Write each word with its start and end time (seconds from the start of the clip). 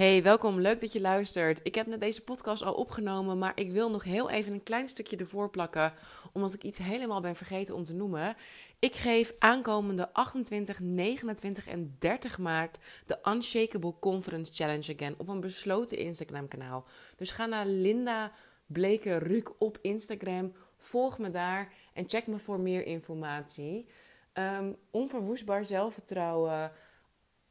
Hey, 0.00 0.22
welkom. 0.22 0.60
Leuk 0.60 0.80
dat 0.80 0.92
je 0.92 1.00
luistert. 1.00 1.60
Ik 1.62 1.74
heb 1.74 1.86
net 1.86 2.00
deze 2.00 2.24
podcast 2.24 2.62
al 2.62 2.74
opgenomen, 2.74 3.38
maar 3.38 3.52
ik 3.54 3.70
wil 3.70 3.90
nog 3.90 4.04
heel 4.04 4.30
even 4.30 4.52
een 4.52 4.62
klein 4.62 4.88
stukje 4.88 5.16
ervoor 5.16 5.50
plakken, 5.50 5.92
omdat 6.32 6.54
ik 6.54 6.64
iets 6.64 6.78
helemaal 6.78 7.20
ben 7.20 7.36
vergeten 7.36 7.74
om 7.74 7.84
te 7.84 7.94
noemen. 7.94 8.36
Ik 8.78 8.94
geef 8.94 9.32
aankomende 9.38 10.12
28, 10.12 10.80
29 10.80 11.66
en 11.66 11.96
30 11.98 12.38
maart 12.38 12.78
de 13.06 13.18
Unshakable 13.28 13.94
Conference 13.98 14.54
Challenge 14.54 14.94
Again 14.94 15.14
op 15.18 15.28
een 15.28 15.40
besloten 15.40 15.98
Instagram-kanaal. 15.98 16.84
Dus 17.16 17.30
ga 17.30 17.46
naar 17.46 17.66
Linda 17.66 18.32
Bleker 18.66 19.52
op 19.58 19.78
Instagram, 19.80 20.52
volg 20.76 21.18
me 21.18 21.28
daar 21.28 21.72
en 21.94 22.08
check 22.08 22.26
me 22.26 22.38
voor 22.38 22.60
meer 22.60 22.86
informatie. 22.86 23.86
Um, 24.34 24.76
onverwoestbaar 24.90 25.64
zelfvertrouwen 25.64 26.72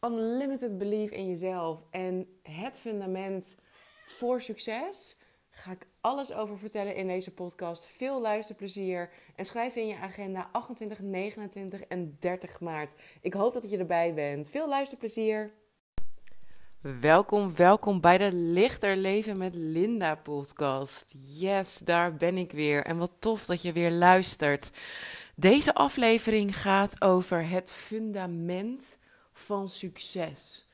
unlimited 0.02 0.77
belief 0.77 1.12
in 1.12 1.27
jezelf 1.27 1.84
en 1.91 2.27
het 2.44 2.80
fundament 2.80 3.57
voor 4.03 4.41
succes. 4.41 5.17
Ga 5.49 5.71
ik 5.71 5.88
alles 6.02 6.34
over 6.34 6.57
vertellen 6.57 6.95
in 6.95 7.07
deze 7.07 7.34
podcast. 7.34 7.88
Veel 7.88 8.21
luisterplezier 8.21 9.09
en 9.35 9.45
schrijf 9.45 9.76
in 9.76 9.88
je 9.88 9.98
agenda 9.98 10.49
28, 10.52 10.99
29 10.99 11.81
en 11.81 12.17
30 12.20 12.59
maart. 12.59 12.93
Ik 13.21 13.34
hoop 13.34 13.54
dat 13.54 13.70
je 13.70 13.77
erbij 13.77 14.13
bent. 14.13 14.49
Veel 14.49 14.67
luisterplezier. 14.67 15.54
Welkom, 17.02 17.55
welkom 17.55 18.02
bij 18.02 18.18
de 18.18 18.34
Lichter 18.34 18.98
Leven 18.98 19.38
met 19.38 19.55
Linda 19.55 20.16
podcast. 20.16 21.13
Yes, 21.40 21.77
daar 21.77 22.16
ben 22.16 22.38
ik 22.38 22.52
weer. 22.52 22.85
En 22.85 22.98
wat 22.98 23.12
tof 23.20 23.45
dat 23.45 23.62
je 23.62 23.73
weer 23.73 23.91
luistert. 23.91 24.71
Deze 25.35 25.73
aflevering 25.73 26.57
gaat 26.57 27.02
over 27.02 27.49
het 27.49 27.71
fundament 27.71 28.98
van 29.39 29.70
succes. 29.70 30.68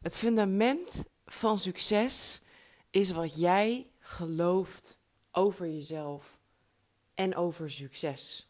Het 0.00 0.16
fundament 0.16 1.04
van 1.26 1.58
succes 1.58 2.42
is 2.90 3.10
wat 3.10 3.36
jij 3.36 3.90
gelooft 3.98 4.98
over 5.30 5.66
jezelf 5.66 6.38
en 7.14 7.36
over 7.36 7.70
succes. 7.70 8.48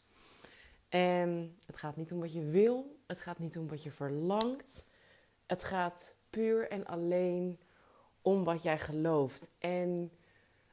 En 0.88 1.58
het 1.66 1.76
gaat 1.76 1.96
niet 1.96 2.12
om 2.12 2.20
wat 2.20 2.32
je 2.32 2.44
wil, 2.44 2.96
het 3.06 3.20
gaat 3.20 3.38
niet 3.38 3.58
om 3.58 3.68
wat 3.68 3.82
je 3.82 3.90
verlangt. 3.90 4.86
Het 5.46 5.62
gaat 5.64 6.12
puur 6.30 6.68
en 6.70 6.86
alleen 6.86 7.58
om 8.22 8.44
wat 8.44 8.62
jij 8.62 8.78
gelooft. 8.78 9.48
En 9.58 10.10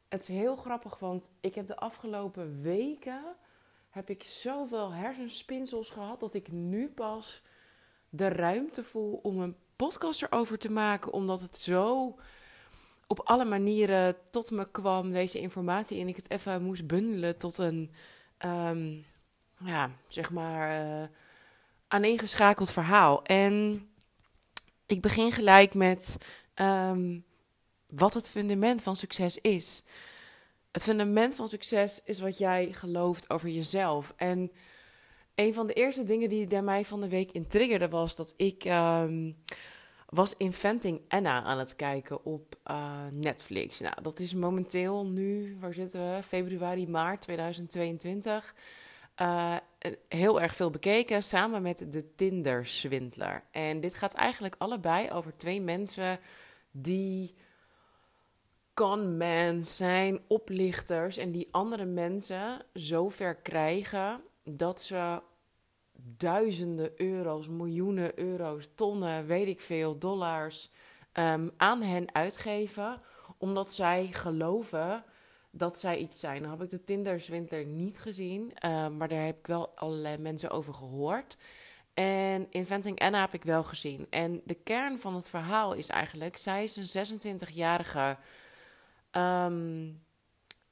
het 0.07 0.21
is 0.21 0.27
heel 0.27 0.55
grappig, 0.55 0.99
want 0.99 1.29
ik 1.39 1.55
heb 1.55 1.67
de 1.67 1.77
afgelopen 1.77 2.61
weken 2.61 3.35
heb 3.89 4.09
ik 4.09 4.23
zoveel 4.23 4.91
hersenspinsels 4.91 5.89
gehad 5.89 6.19
dat 6.19 6.33
ik 6.33 6.51
nu 6.51 6.89
pas 6.89 7.41
de 8.09 8.27
ruimte 8.27 8.83
voel 8.83 9.19
om 9.23 9.39
een 9.41 9.55
podcast 9.75 10.21
erover 10.21 10.57
te 10.57 10.71
maken, 10.71 11.13
omdat 11.13 11.41
het 11.41 11.57
zo 11.57 12.15
op 13.07 13.19
alle 13.19 13.45
manieren 13.45 14.15
tot 14.29 14.51
me 14.51 14.71
kwam, 14.71 15.11
deze 15.11 15.39
informatie, 15.39 15.99
en 15.99 16.07
ik 16.07 16.15
het 16.15 16.29
even 16.29 16.63
moest 16.63 16.87
bundelen 16.87 17.37
tot 17.37 17.57
een, 17.57 17.91
um, 18.45 19.05
ja, 19.57 19.91
zeg 20.07 20.31
maar, 20.31 20.85
uh, 20.85 21.07
aaneengeschakeld 21.87 22.71
verhaal. 22.71 23.23
En 23.23 23.87
ik 24.85 25.01
begin 25.01 25.31
gelijk 25.31 25.73
met 25.73 26.17
um, 26.55 27.25
wat 27.89 28.13
het 28.13 28.29
fundament 28.29 28.81
van 28.81 28.95
succes 28.95 29.37
is. 29.37 29.83
Het 30.71 30.83
fundament 30.83 31.35
van 31.35 31.49
succes 31.49 32.03
is 32.03 32.19
wat 32.19 32.37
jij 32.37 32.73
gelooft 32.73 33.29
over 33.29 33.49
jezelf. 33.49 34.13
En 34.15 34.51
een 35.37 35.53
van 35.53 35.67
de 35.67 35.73
eerste 35.73 36.03
dingen 36.03 36.29
die 36.29 36.61
mij 36.61 36.85
van 36.85 37.01
de 37.01 37.09
week 37.09 37.31
in 37.31 37.47
triggerde 37.47 37.89
was 37.89 38.15
dat 38.15 38.33
ik 38.37 38.65
um, 38.65 39.35
was 40.09 40.37
Inventing 40.37 41.01
Anna 41.07 41.43
aan 41.43 41.59
het 41.59 41.75
kijken 41.75 42.25
op 42.25 42.55
uh, 42.71 43.05
Netflix. 43.11 43.79
Nou, 43.79 44.01
dat 44.01 44.19
is 44.19 44.33
momenteel 44.33 45.05
nu, 45.05 45.57
waar 45.59 45.73
zitten 45.73 46.15
we? 46.15 46.23
Februari, 46.23 46.87
maart 46.87 47.21
2022. 47.21 48.55
Uh, 49.21 49.55
heel 50.07 50.41
erg 50.41 50.55
veel 50.55 50.69
bekeken, 50.69 51.23
samen 51.23 51.61
met 51.61 51.91
de 51.91 52.15
Tinder-swindler. 52.15 53.43
En 53.51 53.79
dit 53.79 53.93
gaat 53.93 54.13
eigenlijk 54.13 54.55
allebei 54.57 55.11
over 55.11 55.37
twee 55.37 55.61
mensen 55.61 56.19
die 56.71 57.35
con 58.73 59.17
zijn, 59.61 60.19
oplichters, 60.27 61.17
en 61.17 61.31
die 61.31 61.47
andere 61.51 61.85
mensen 61.85 62.65
zover 62.73 63.35
krijgen 63.35 64.21
dat 64.43 64.81
ze 64.81 65.21
duizenden 66.17 66.91
euro's, 66.95 67.47
miljoenen 67.47 68.19
euro's, 68.19 68.69
tonnen, 68.75 69.25
weet 69.25 69.47
ik 69.47 69.61
veel, 69.61 69.97
dollars 69.97 70.71
um, 71.13 71.51
aan 71.57 71.81
hen 71.81 72.15
uitgeven, 72.15 73.01
omdat 73.37 73.73
zij 73.73 74.07
geloven 74.11 75.03
dat 75.51 75.79
zij 75.79 75.97
iets 75.97 76.19
zijn. 76.19 76.41
Dan 76.41 76.51
heb 76.51 76.61
ik 76.61 76.69
de 76.69 76.83
Tinder-swindler 76.83 77.65
niet 77.65 77.99
gezien, 77.99 78.41
um, 78.65 78.97
maar 78.97 79.07
daar 79.07 79.25
heb 79.25 79.37
ik 79.37 79.47
wel 79.47 79.71
allerlei 79.75 80.17
mensen 80.17 80.49
over 80.49 80.73
gehoord. 80.73 81.37
En 81.93 82.47
Inventing 82.49 82.99
Anna 82.99 83.19
heb 83.19 83.33
ik 83.33 83.43
wel 83.43 83.63
gezien. 83.63 84.07
En 84.09 84.41
de 84.45 84.53
kern 84.53 84.99
van 84.99 85.15
het 85.15 85.29
verhaal 85.29 85.73
is 85.73 85.87
eigenlijk: 85.87 86.37
zij 86.37 86.63
is 86.63 86.95
een 86.95 87.19
26-jarige 87.19 88.17
um, 89.11 90.01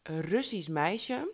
Russisch 0.04 0.70
meisje 0.70 1.32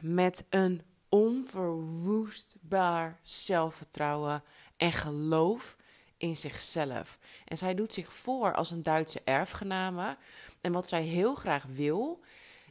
met 0.00 0.44
een 0.48 0.82
onverwoestbaar 1.16 3.20
zelfvertrouwen 3.22 4.42
en 4.76 4.92
geloof 4.92 5.76
in 6.16 6.36
zichzelf. 6.36 7.18
En 7.44 7.58
zij 7.58 7.74
doet 7.74 7.92
zich 7.92 8.12
voor 8.12 8.54
als 8.54 8.70
een 8.70 8.82
Duitse 8.82 9.20
erfgename. 9.24 10.16
En 10.60 10.72
wat 10.72 10.88
zij 10.88 11.02
heel 11.02 11.34
graag 11.34 11.64
wil, 11.64 12.20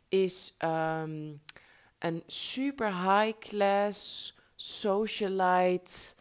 is 0.09 0.55
um, 0.59 1.41
een 1.99 2.23
super 2.27 2.87
high-class 2.87 4.33
socialite 4.55 6.13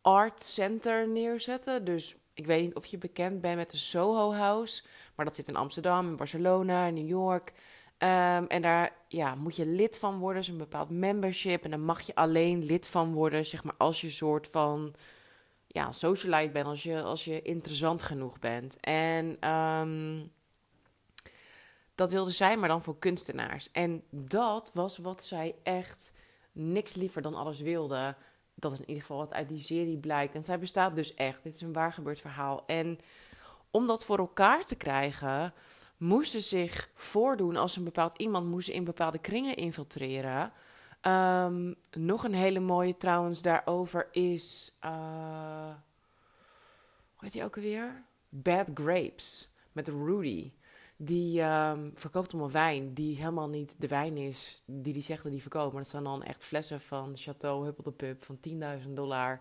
art 0.00 0.42
center 0.42 1.08
neerzetten. 1.08 1.84
Dus 1.84 2.16
ik 2.34 2.46
weet 2.46 2.62
niet 2.62 2.74
of 2.74 2.86
je 2.86 2.98
bekend 2.98 3.40
bent 3.40 3.56
met 3.56 3.70
de 3.70 3.76
Soho 3.76 4.32
House, 4.32 4.82
maar 5.14 5.24
dat 5.24 5.36
zit 5.36 5.48
in 5.48 5.56
Amsterdam, 5.56 6.08
in 6.08 6.16
Barcelona, 6.16 6.86
in 6.86 6.94
New 6.94 7.08
York. 7.08 7.52
Um, 8.04 8.46
en 8.46 8.62
daar 8.62 8.92
ja, 9.08 9.34
moet 9.34 9.56
je 9.56 9.66
lid 9.66 9.98
van 9.98 10.18
worden, 10.18 10.40
is 10.40 10.48
een 10.48 10.56
bepaald 10.56 10.90
membership. 10.90 11.64
En 11.64 11.70
dan 11.70 11.84
mag 11.84 12.00
je 12.00 12.14
alleen 12.14 12.64
lid 12.64 12.86
van 12.86 13.12
worden, 13.12 13.46
zeg 13.46 13.64
maar, 13.64 13.74
als 13.78 14.00
je 14.00 14.10
soort 14.10 14.46
van 14.46 14.94
ja, 15.66 15.92
socialite 15.92 16.52
bent, 16.52 16.66
als 16.66 16.82
je, 16.82 17.02
als 17.02 17.24
je 17.24 17.42
interessant 17.42 18.02
genoeg 18.02 18.38
bent. 18.38 18.80
En 18.80 19.50
um, 19.50 20.32
dat 21.94 22.10
wilde 22.10 22.30
zij, 22.30 22.56
maar 22.56 22.68
dan 22.68 22.82
voor 22.82 22.98
kunstenaars. 22.98 23.70
En 23.72 24.02
dat 24.10 24.70
was 24.74 24.98
wat 24.98 25.24
zij 25.24 25.54
echt 25.62 26.12
niks 26.52 26.94
liever 26.94 27.22
dan 27.22 27.34
alles 27.34 27.60
wilde. 27.60 28.16
Dat 28.54 28.72
is 28.72 28.78
in 28.78 28.88
ieder 28.88 29.02
geval 29.02 29.18
wat 29.18 29.32
uit 29.32 29.48
die 29.48 29.60
serie 29.60 29.98
blijkt. 29.98 30.34
En 30.34 30.44
zij 30.44 30.58
bestaat 30.58 30.96
dus 30.96 31.14
echt. 31.14 31.42
Dit 31.42 31.54
is 31.54 31.60
een 31.60 31.72
waar 31.72 31.92
gebeurd 31.92 32.20
verhaal. 32.20 32.64
En 32.66 32.98
om 33.70 33.86
dat 33.86 34.04
voor 34.04 34.18
elkaar 34.18 34.64
te 34.64 34.76
krijgen, 34.76 35.52
moesten 36.04 36.42
zich 36.42 36.90
voordoen 36.94 37.56
als 37.56 37.76
een 37.76 37.84
bepaald 37.84 38.18
iemand, 38.18 38.46
moesten 38.46 38.74
in 38.74 38.84
bepaalde 38.84 39.18
kringen 39.18 39.56
infiltreren. 39.56 40.52
Um, 41.02 41.74
nog 41.90 42.24
een 42.24 42.34
hele 42.34 42.60
mooie 42.60 42.96
trouwens 42.96 43.42
daarover 43.42 44.08
is. 44.10 44.76
Uh, 44.84 45.74
hoe 47.14 47.24
heet 47.24 47.32
die 47.32 47.44
ook 47.44 47.56
alweer? 47.56 48.04
Bad 48.28 48.70
Grapes 48.74 49.48
met 49.72 49.88
Rudy. 49.88 50.52
Die 50.96 51.42
um, 51.42 51.92
verkoopt 51.94 52.32
allemaal 52.32 52.50
wijn 52.50 52.94
die 52.94 53.16
helemaal 53.16 53.48
niet 53.48 53.80
de 53.80 53.88
wijn 53.88 54.16
is 54.16 54.62
die 54.66 54.92
die 54.92 55.02
zegt 55.02 55.22
dat 55.22 55.32
die 55.32 55.42
verkoopt. 55.42 55.72
Maar 55.72 55.82
dat 55.82 55.90
zijn 55.90 56.04
dan 56.04 56.22
echt 56.22 56.44
flessen 56.44 56.80
van 56.80 57.12
Chateau 57.16 57.64
Huppel 57.64 57.84
de 57.84 57.92
Pub 57.92 58.24
van 58.24 58.38
10.000 58.82 58.88
dollar. 58.88 59.40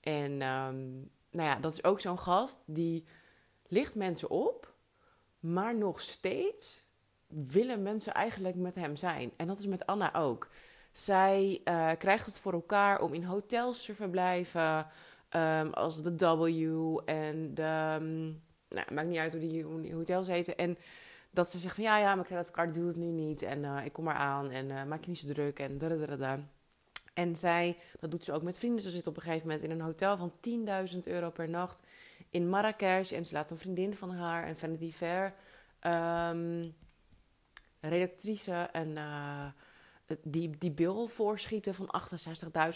En 0.00 0.32
um, 0.32 1.10
nou 1.30 1.48
ja, 1.48 1.54
dat 1.54 1.72
is 1.72 1.84
ook 1.84 2.00
zo'n 2.00 2.18
gast 2.18 2.60
die 2.66 3.04
licht 3.66 3.94
mensen 3.94 4.30
op 4.30 4.67
maar 5.40 5.74
nog 5.74 6.00
steeds 6.00 6.86
willen 7.26 7.82
mensen 7.82 8.14
eigenlijk 8.14 8.56
met 8.56 8.74
hem 8.74 8.96
zijn. 8.96 9.32
En 9.36 9.46
dat 9.46 9.58
is 9.58 9.66
met 9.66 9.86
Anna 9.86 10.14
ook. 10.14 10.48
Zij 10.92 11.60
uh, 11.64 11.90
krijgt 11.98 12.26
het 12.26 12.38
voor 12.38 12.52
elkaar 12.52 13.00
om 13.00 13.14
in 13.14 13.24
hotels 13.24 13.84
te 13.84 13.94
verblijven. 13.94 14.86
Um, 15.36 15.72
als 15.72 16.02
de 16.02 16.16
W 16.16 16.98
en 17.04 17.54
de. 17.54 17.96
Um, 18.00 18.42
nou, 18.68 18.94
maakt 18.94 19.08
niet 19.08 19.18
uit 19.18 19.32
hoe 19.32 19.40
die, 19.40 19.94
hotels 19.94 20.26
heten. 20.26 20.56
En 20.56 20.78
dat 21.30 21.50
ze 21.50 21.58
zegt 21.58 21.74
van 21.74 21.84
ja, 21.84 21.98
ja, 21.98 22.14
mijn 22.14 22.26
creditcard 22.26 22.74
doet 22.74 22.86
het 22.86 22.96
nu 22.96 23.06
niet. 23.06 23.42
En 23.42 23.62
uh, 23.62 23.84
ik 23.84 23.92
kom 23.92 24.04
maar 24.04 24.14
aan 24.14 24.50
en 24.50 24.68
uh, 24.68 24.84
maak 24.84 25.04
je 25.04 25.10
niet 25.10 25.18
zo 25.18 25.26
druk. 25.26 25.58
En 25.58 25.78
da 25.78 26.40
En 27.14 27.36
zij, 27.36 27.76
dat 28.00 28.10
doet 28.10 28.24
ze 28.24 28.32
ook 28.32 28.42
met 28.42 28.58
vrienden. 28.58 28.82
Ze 28.82 28.90
zit 28.90 29.06
op 29.06 29.16
een 29.16 29.22
gegeven 29.22 29.46
moment 29.46 29.64
in 29.64 29.70
een 29.70 29.80
hotel 29.80 30.16
van 30.16 30.32
10.000 30.92 30.98
euro 31.00 31.30
per 31.30 31.48
nacht 31.48 31.82
in 32.30 32.48
Marrakesh. 32.48 33.12
En 33.12 33.24
ze 33.24 33.32
laat 33.32 33.50
een 33.50 33.58
vriendin 33.58 33.94
van 33.94 34.10
haar 34.10 34.44
en 34.44 34.58
Vanity 34.58 34.92
Fair 34.92 35.34
um, 35.82 36.74
redactrice 37.80 38.68
en 38.72 38.88
uh, 38.88 39.46
die, 40.22 40.58
die 40.58 40.70
bill 40.70 41.06
voorschieten 41.06 41.74
van 41.74 41.94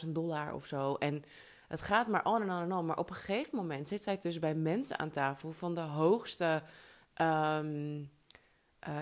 68.000 0.05 0.09
dollar 0.09 0.55
of 0.55 0.67
zo. 0.67 0.95
En 0.95 1.25
Het 1.69 1.81
gaat 1.81 2.09
maar 2.09 2.25
on 2.25 2.43
en 2.43 2.51
on 2.51 2.63
en 2.63 2.73
on. 2.73 2.87
Maar 2.87 2.99
op 2.99 3.09
een 3.11 3.17
gegeven 3.17 3.57
moment 3.57 3.89
zit 3.89 4.03
zij 4.03 4.19
dus 4.19 4.39
bij 4.39 4.55
mensen 4.55 4.99
aan 4.99 5.11
tafel 5.11 5.53
van 5.53 5.75
de 5.75 5.81
hoogste 5.81 6.63
um, 7.21 8.11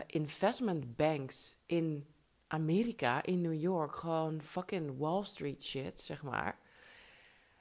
investment 0.06 0.96
banks 0.96 1.56
in 1.66 2.06
Amerika, 2.46 3.22
in 3.22 3.40
New 3.40 3.60
York. 3.60 3.96
Gewoon 3.96 4.42
fucking 4.42 4.98
Wall 4.98 5.24
Street 5.24 5.62
shit, 5.62 6.00
zeg 6.00 6.22
maar. 6.22 6.58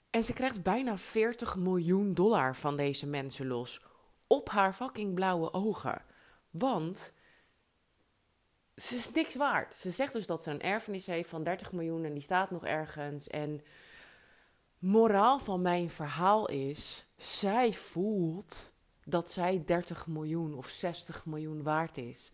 En 0.09 0.23
ze 0.23 0.33
krijgt 0.33 0.63
bijna 0.63 0.97
40 0.97 1.55
miljoen 1.55 2.13
dollar 2.13 2.55
van 2.55 2.77
deze 2.77 3.07
mensen 3.07 3.47
los. 3.47 3.83
Op 4.27 4.49
haar 4.49 4.73
fucking 4.73 5.13
blauwe 5.13 5.53
ogen. 5.53 6.01
Want 6.49 7.13
ze 8.75 8.95
is 8.95 9.11
niks 9.11 9.35
waard. 9.35 9.75
Ze 9.77 9.91
zegt 9.91 10.13
dus 10.13 10.25
dat 10.25 10.43
ze 10.43 10.51
een 10.51 10.61
erfenis 10.61 11.05
heeft 11.05 11.29
van 11.29 11.43
30 11.43 11.71
miljoen 11.71 12.05
en 12.05 12.13
die 12.13 12.21
staat 12.21 12.51
nog 12.51 12.65
ergens. 12.65 13.27
En 13.27 13.63
moraal 14.77 15.39
van 15.39 15.61
mijn 15.61 15.89
verhaal 15.89 16.49
is: 16.49 17.07
zij 17.15 17.73
voelt 17.73 18.73
dat 19.03 19.31
zij 19.31 19.63
30 19.65 20.07
miljoen 20.07 20.53
of 20.53 20.67
60 20.67 21.25
miljoen 21.25 21.63
waard 21.63 21.97
is. 21.97 22.31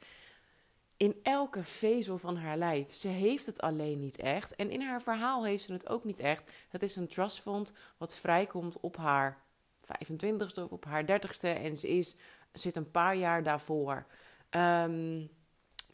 In 0.98 1.20
elke 1.24 1.64
vezel 1.64 2.18
van 2.18 2.38
haar 2.38 2.58
lijf. 2.58 2.96
Ze 2.96 3.08
heeft 3.08 3.46
het 3.46 3.62
alleen 3.62 4.00
niet 4.00 4.18
echt. 4.18 4.56
En 4.56 4.70
in 4.72 4.82
haar 4.82 5.02
verhaal 5.02 5.46
heeft 5.46 5.64
ze 5.64 5.72
het 5.72 5.90
ook 5.90 6.04
niet 6.04 6.20
echt. 6.20 6.52
Het 6.70 6.84
is 6.84 6.96
een 6.96 7.08
trustfond 7.08 7.74
wat 7.98 8.16
vrijkomt 8.16 8.80
op 8.80 8.98
haar 8.98 9.44
25ste 9.82 10.64
of 10.64 10.72
op 10.72 10.86
haar 10.86 11.04
30ste. 11.04 11.40
En 11.40 11.78
ze 11.78 11.88
is, 11.88 12.16
zit 12.52 12.76
een 12.76 12.92
paar 12.92 13.16
jaar 13.16 13.44
daarvoor. 13.44 14.06
Um, 14.50 15.30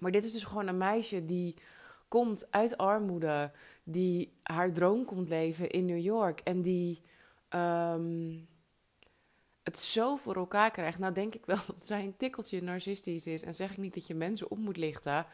maar 0.02 0.12
dit 0.12 0.24
is 0.24 0.32
dus 0.32 0.44
gewoon 0.44 0.68
een 0.68 0.78
meisje 0.78 1.26
die 1.26 1.56
komt 2.08 2.48
uit 2.50 2.78
armoede, 2.78 3.52
die 3.84 4.34
haar 4.44 4.74
droom 4.74 5.06
komt 5.06 5.30
leven 5.30 5.70
in 5.70 5.86
New 5.86 6.04
York 6.04 6.40
en 6.40 6.62
die 6.62 7.02
ehm, 7.50 8.38
het 9.72 9.80
zo 9.80 10.16
voor 10.16 10.36
elkaar 10.36 10.72
krijgt. 10.72 11.00
Nou 11.00 11.14
denk 11.14 11.36
ik 11.36 11.46
wel 11.46 11.60
dat 11.76 11.86
zij 11.86 12.04
een 12.04 12.18
tikkeltje 12.18 12.62
narcistisch 12.62 13.28
is 13.28 13.42
en 13.42 13.54
zeg 13.54 13.72
ik 13.72 13.78
niet 13.78 13.94
dat 13.94 14.08
je 14.08 14.16
mensen 14.16 14.52
op 14.52 14.58
moet 14.58 14.78
lichten. 14.78 15.26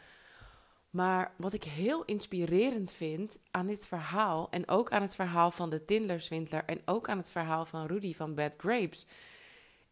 Maar 0.89 1.33
wat 1.37 1.53
ik 1.53 1.63
heel 1.63 2.05
inspirerend 2.05 2.91
vind 2.91 3.39
aan 3.51 3.67
dit 3.67 3.87
verhaal 3.87 4.47
en 4.49 4.67
ook 4.67 4.91
aan 4.91 5.01
het 5.01 5.15
verhaal 5.15 5.51
van 5.51 5.69
de 5.69 5.85
Tindler-swindler 5.85 6.63
en 6.65 6.81
ook 6.85 7.09
aan 7.09 7.17
het 7.17 7.31
verhaal 7.31 7.65
van 7.65 7.85
Rudy 7.85 8.15
van 8.15 8.35
Bad 8.35 8.55
Grapes, 8.57 9.07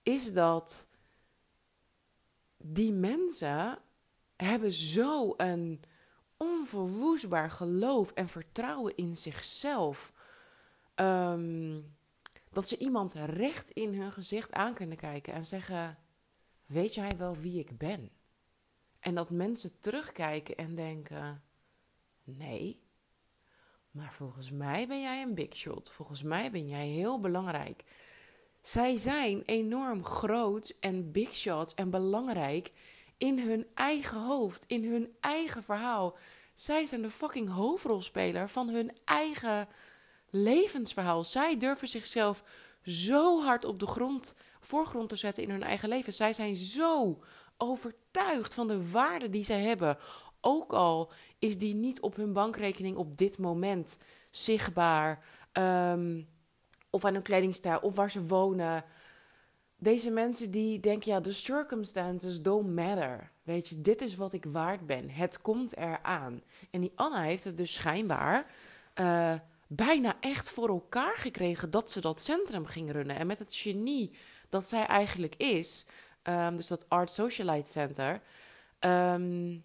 is 0.04 0.34
dat 0.34 0.88
die 2.58 2.92
mensen 2.92 3.78
hebben 4.36 4.74
zo 4.74 5.34
een 5.38 5.84
onverwoestbaar 6.38 7.52
geloof 7.52 8.12
en 8.12 8.28
vertrouwen 8.28 8.96
in 8.96 9.16
zichzelf. 9.16 10.14
Ehm, 10.96 11.80
dat 12.56 12.68
ze 12.68 12.78
iemand 12.78 13.14
recht 13.14 13.70
in 13.70 13.94
hun 13.94 14.12
gezicht 14.12 14.54
aan 14.54 14.74
kunnen 14.74 14.98
kijken 14.98 15.34
en 15.34 15.46
zeggen: 15.46 15.98
Weet 16.66 16.94
jij 16.94 17.18
wel 17.18 17.38
wie 17.38 17.60
ik 17.60 17.78
ben? 17.78 18.12
En 19.00 19.16
dat 19.16 19.30
mensen 19.30 19.80
terugkijken 19.80 20.56
en 20.56 20.76
denken: 20.76 21.44
Nee, 22.24 22.84
maar 23.92 24.14
volgens 24.14 24.52
mij 24.52 24.88
ben 24.88 25.02
jij 25.02 25.22
een 25.22 25.34
big 25.34 25.56
shot. 25.56 25.92
Volgens 25.92 26.24
mij 26.24 26.52
ben 26.52 26.68
jij 26.68 26.88
heel 26.88 27.20
belangrijk. 27.20 27.84
Zij 28.62 28.98
zijn 28.98 29.44
enorm 29.46 30.04
groot 30.04 30.78
en 30.80 31.12
big 31.12 31.36
shots 31.36 31.74
en 31.74 31.90
belangrijk 31.90 32.72
in 33.18 33.40
hun 33.40 33.68
eigen 33.74 34.22
hoofd, 34.22 34.66
in 34.68 34.86
hun 34.86 35.16
eigen 35.20 35.64
verhaal. 35.64 36.18
Zij 36.54 36.86
zijn 36.86 37.02
de 37.02 37.10
fucking 37.10 37.50
hoofdrolspeler 37.50 38.50
van 38.50 38.70
hun 38.70 38.98
eigen 39.06 39.68
levensverhaal. 40.36 41.24
Zij 41.24 41.58
durven 41.58 41.88
zichzelf 41.88 42.44
zo 42.84 43.42
hard 43.44 43.66
op 43.66 43.80
de 43.80 43.88
grond, 43.88 44.36
voorgrond 44.60 45.10
te 45.10 45.16
zetten 45.16 45.44
in 45.44 45.50
hun 45.50 45.64
eigen 45.64 45.90
leven. 45.90 46.14
Zij 46.14 46.34
zijn 46.34 46.56
zo 46.56 47.20
overtuigd 47.58 48.54
van 48.54 48.68
de 48.68 48.90
waarde 48.90 49.30
die 49.30 49.44
zij 49.44 49.62
hebben. 49.62 49.98
Ook 50.42 50.74
al 50.74 51.12
is 51.40 51.58
die 51.58 51.76
niet 51.76 52.02
op 52.02 52.16
hun 52.16 52.34
bankrekening 52.34 52.98
op 52.98 53.18
dit 53.18 53.38
moment 53.38 53.98
zichtbaar. 54.30 55.24
Um, 55.54 56.28
of 56.90 57.06
aan 57.06 57.14
hun 57.14 57.22
kledingstijl, 57.22 57.80
of 57.80 57.96
waar 57.96 58.12
ze 58.12 58.26
wonen 58.26 58.86
deze 59.78 60.12
mensen 60.12 60.52
die 60.52 60.80
denken, 60.80 61.12
ja, 61.12 61.20
de 61.20 61.32
circumstances 61.32 62.42
don't 62.42 62.76
matter. 62.76 63.32
Weet 63.44 63.68
je, 63.68 63.82
dit 63.82 64.02
is 64.02 64.16
wat 64.16 64.34
ik 64.34 64.46
waard 64.46 64.86
ben. 64.86 65.10
Het 65.10 65.42
komt 65.42 65.78
eraan. 65.78 66.42
En 66.72 66.82
die 66.82 66.92
Anna 66.96 67.22
heeft 67.22 67.44
het 67.44 67.58
dus 67.58 67.74
schijnbaar 67.74 68.46
uh, 68.96 69.34
bijna 69.68 70.18
echt 70.20 70.50
voor 70.50 70.70
elkaar 70.70 71.18
gekregen 71.18 71.70
dat 71.70 71.92
ze 71.92 72.02
dat 72.02 72.20
centrum 72.20 72.66
ging 72.66 72.92
runnen. 72.92 73.16
En 73.16 73.28
met 73.28 73.40
het 73.40 73.56
genie 73.56 74.16
dat 74.50 74.68
zij 74.68 74.86
eigenlijk 74.86 75.36
is, 75.36 75.86
um, 76.24 76.56
dus 76.56 76.68
dat 76.68 76.86
Art 76.90 77.12
Socialite 77.12 77.72
Center, 77.72 78.22
um, 78.80 79.64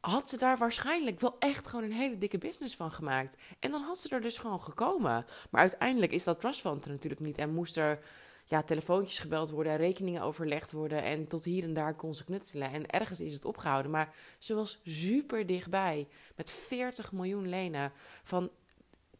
had 0.00 0.28
ze 0.28 0.36
daar 0.36 0.58
waarschijnlijk 0.58 1.20
wel 1.20 1.38
echt 1.38 1.66
gewoon 1.66 1.84
een 1.84 1.92
hele 1.92 2.16
dikke 2.16 2.38
business 2.38 2.76
van 2.76 2.92
gemaakt. 2.92 3.36
En 3.58 3.70
dan 3.70 3.82
had 3.82 3.98
ze 3.98 4.08
er 4.08 4.20
dus 4.20 4.38
gewoon 4.38 4.60
gekomen. 4.60 5.24
Maar 5.50 5.60
uiteindelijk 5.60 6.12
is 6.12 6.24
dat 6.24 6.40
trust 6.40 6.60
fund 6.60 6.84
er 6.84 6.90
natuurlijk 6.90 7.20
niet 7.20 7.38
en 7.38 7.54
moest 7.54 7.76
er 7.76 7.98
ja, 8.44 8.62
telefoontjes 8.62 9.18
gebeld 9.18 9.50
worden, 9.50 9.76
rekeningen 9.76 10.22
overlegd 10.22 10.72
worden 10.72 11.02
en 11.02 11.26
tot 11.26 11.44
hier 11.44 11.64
en 11.64 11.72
daar 11.72 11.94
kon 11.94 12.14
ze 12.14 12.24
knutselen. 12.24 12.72
En 12.72 12.90
ergens 12.90 13.20
is 13.20 13.32
het 13.32 13.44
opgehouden. 13.44 13.90
Maar 13.90 14.14
ze 14.38 14.54
was 14.54 14.80
super 14.84 15.46
dichtbij 15.46 16.08
met 16.36 16.50
40 16.50 17.12
miljoen 17.12 17.48
lenen 17.48 17.92
van 18.22 18.50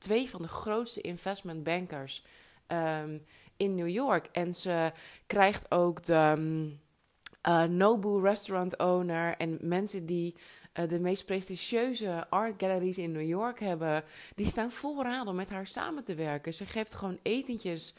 twee 0.01 0.31
van 0.31 0.43
de 0.43 0.49
grootste 0.49 1.01
investment 1.01 1.65
bankers 1.65 2.25
ehm, 2.67 3.19
in 3.57 3.75
New 3.75 3.89
York. 3.89 4.29
En 4.33 4.55
ze 4.55 4.93
krijgt 5.27 5.71
ook 5.71 6.03
de 6.03 6.35
uh, 7.49 7.63
Nobu 7.63 8.21
restaurant 8.21 8.79
owner 8.79 9.37
en 9.37 9.59
mensen 9.61 10.07
die 10.07 10.37
uh, 10.75 10.89
de 10.89 11.01
meest 11.01 11.27
prestigieuze 11.27 12.27
art 12.29 12.55
galleries 12.63 12.99
in 12.99 13.13
New 13.13 13.29
York 13.29 13.61
hebben, 13.61 14.05
die 14.35 14.47
staan 14.47 14.71
vooraan 14.71 15.29
om 15.29 15.37
met 15.37 15.51
haar 15.51 15.67
samen 15.67 16.03
te 16.03 16.15
werken. 16.15 16.55
Ze 16.55 16.67
geeft 16.67 16.95
gewoon 16.95 17.19
etentjes 17.23 17.95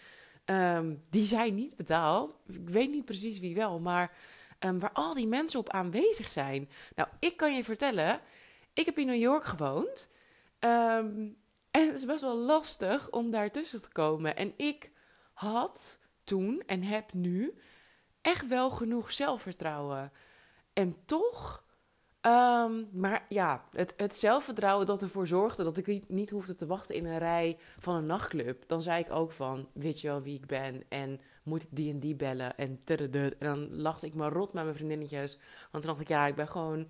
Ehm, 0.46 0.96
die 1.10 1.24
zij 1.24 1.52
niet 1.52 1.76
betaalt. 1.76 2.38
Ik 2.48 2.70
weet 2.70 2.92
niet 2.92 3.06
precies 3.06 3.40
wie 3.40 3.56
wel, 3.56 3.80
maar 3.80 4.12
um, 4.60 4.80
waar 4.80 4.92
al 4.92 5.14
die 5.14 5.28
mensen 5.28 5.60
op 5.60 5.70
aanwezig 5.70 6.32
zijn. 6.32 6.70
Nou, 6.96 7.10
ik 7.20 7.38
kan 7.38 7.56
je 7.56 7.64
vertellen, 7.64 8.20
ik 8.74 8.86
heb 8.86 8.98
in 8.98 9.06
New 9.06 9.20
York 9.20 9.44
gewoond. 9.44 10.10
Um, 10.60 11.38
en 11.72 11.88
het 11.88 11.96
is 11.96 12.06
best 12.06 12.22
wel 12.22 12.38
lastig 12.38 13.10
om 13.10 13.32
daartussen 13.32 13.82
te 13.82 13.90
komen. 13.92 14.36
En 14.36 14.54
ik 14.58 14.92
had 15.34 16.00
toen 16.24 16.64
en 16.66 16.84
heb 16.84 17.14
nu 17.14 17.54
echt 18.22 18.48
wel 18.48 18.70
genoeg 18.70 19.14
zelfvertrouwen. 19.14 20.12
En 20.74 20.96
toch 21.06 21.64
Um, 22.28 22.90
maar 22.92 23.26
ja, 23.30 23.66
het, 23.72 23.94
het, 23.98 24.16
zelfvertrouwen 24.16 24.86
dat 24.86 25.02
ervoor 25.02 25.28
zorgde 25.28 25.64
dat 25.64 25.78
ik 25.78 25.88
niet, 25.88 26.10
niet, 26.10 26.30
hoefde 26.30 26.56
te 26.56 26.66
wachten 26.66 26.96
in 26.96 27.06
een 27.06 27.18
rij 27.18 27.58
van 27.80 27.96
een 27.96 28.06
nachtclub. 28.06 28.64
Dan 28.68 28.82
zei 28.82 29.04
ik 29.04 29.12
ook 29.12 29.32
van, 29.32 29.68
weet 29.74 30.02
je 30.02 30.08
wel 30.08 30.22
wie 30.22 30.36
ik 30.36 30.46
ben? 30.46 30.84
En 30.90 31.22
moet 31.44 31.64
ik 31.64 31.68
die 31.72 31.92
en 31.94 32.00
die 32.00 32.16
bellen? 32.16 32.58
En, 32.58 32.82
en 32.86 33.34
dan 33.40 33.76
lachte 33.76 34.06
ik 34.06 34.14
maar 34.14 34.32
rot 34.32 34.54
met 34.54 34.64
mijn 34.64 34.76
vriendinnetjes. 34.76 35.38
Want 35.72 35.84
dan 35.84 35.94
dacht 35.94 36.00
ik, 36.00 36.08
ja, 36.08 36.28
ik 36.28 36.36
ben 36.36 36.48
gewoon 36.48 36.88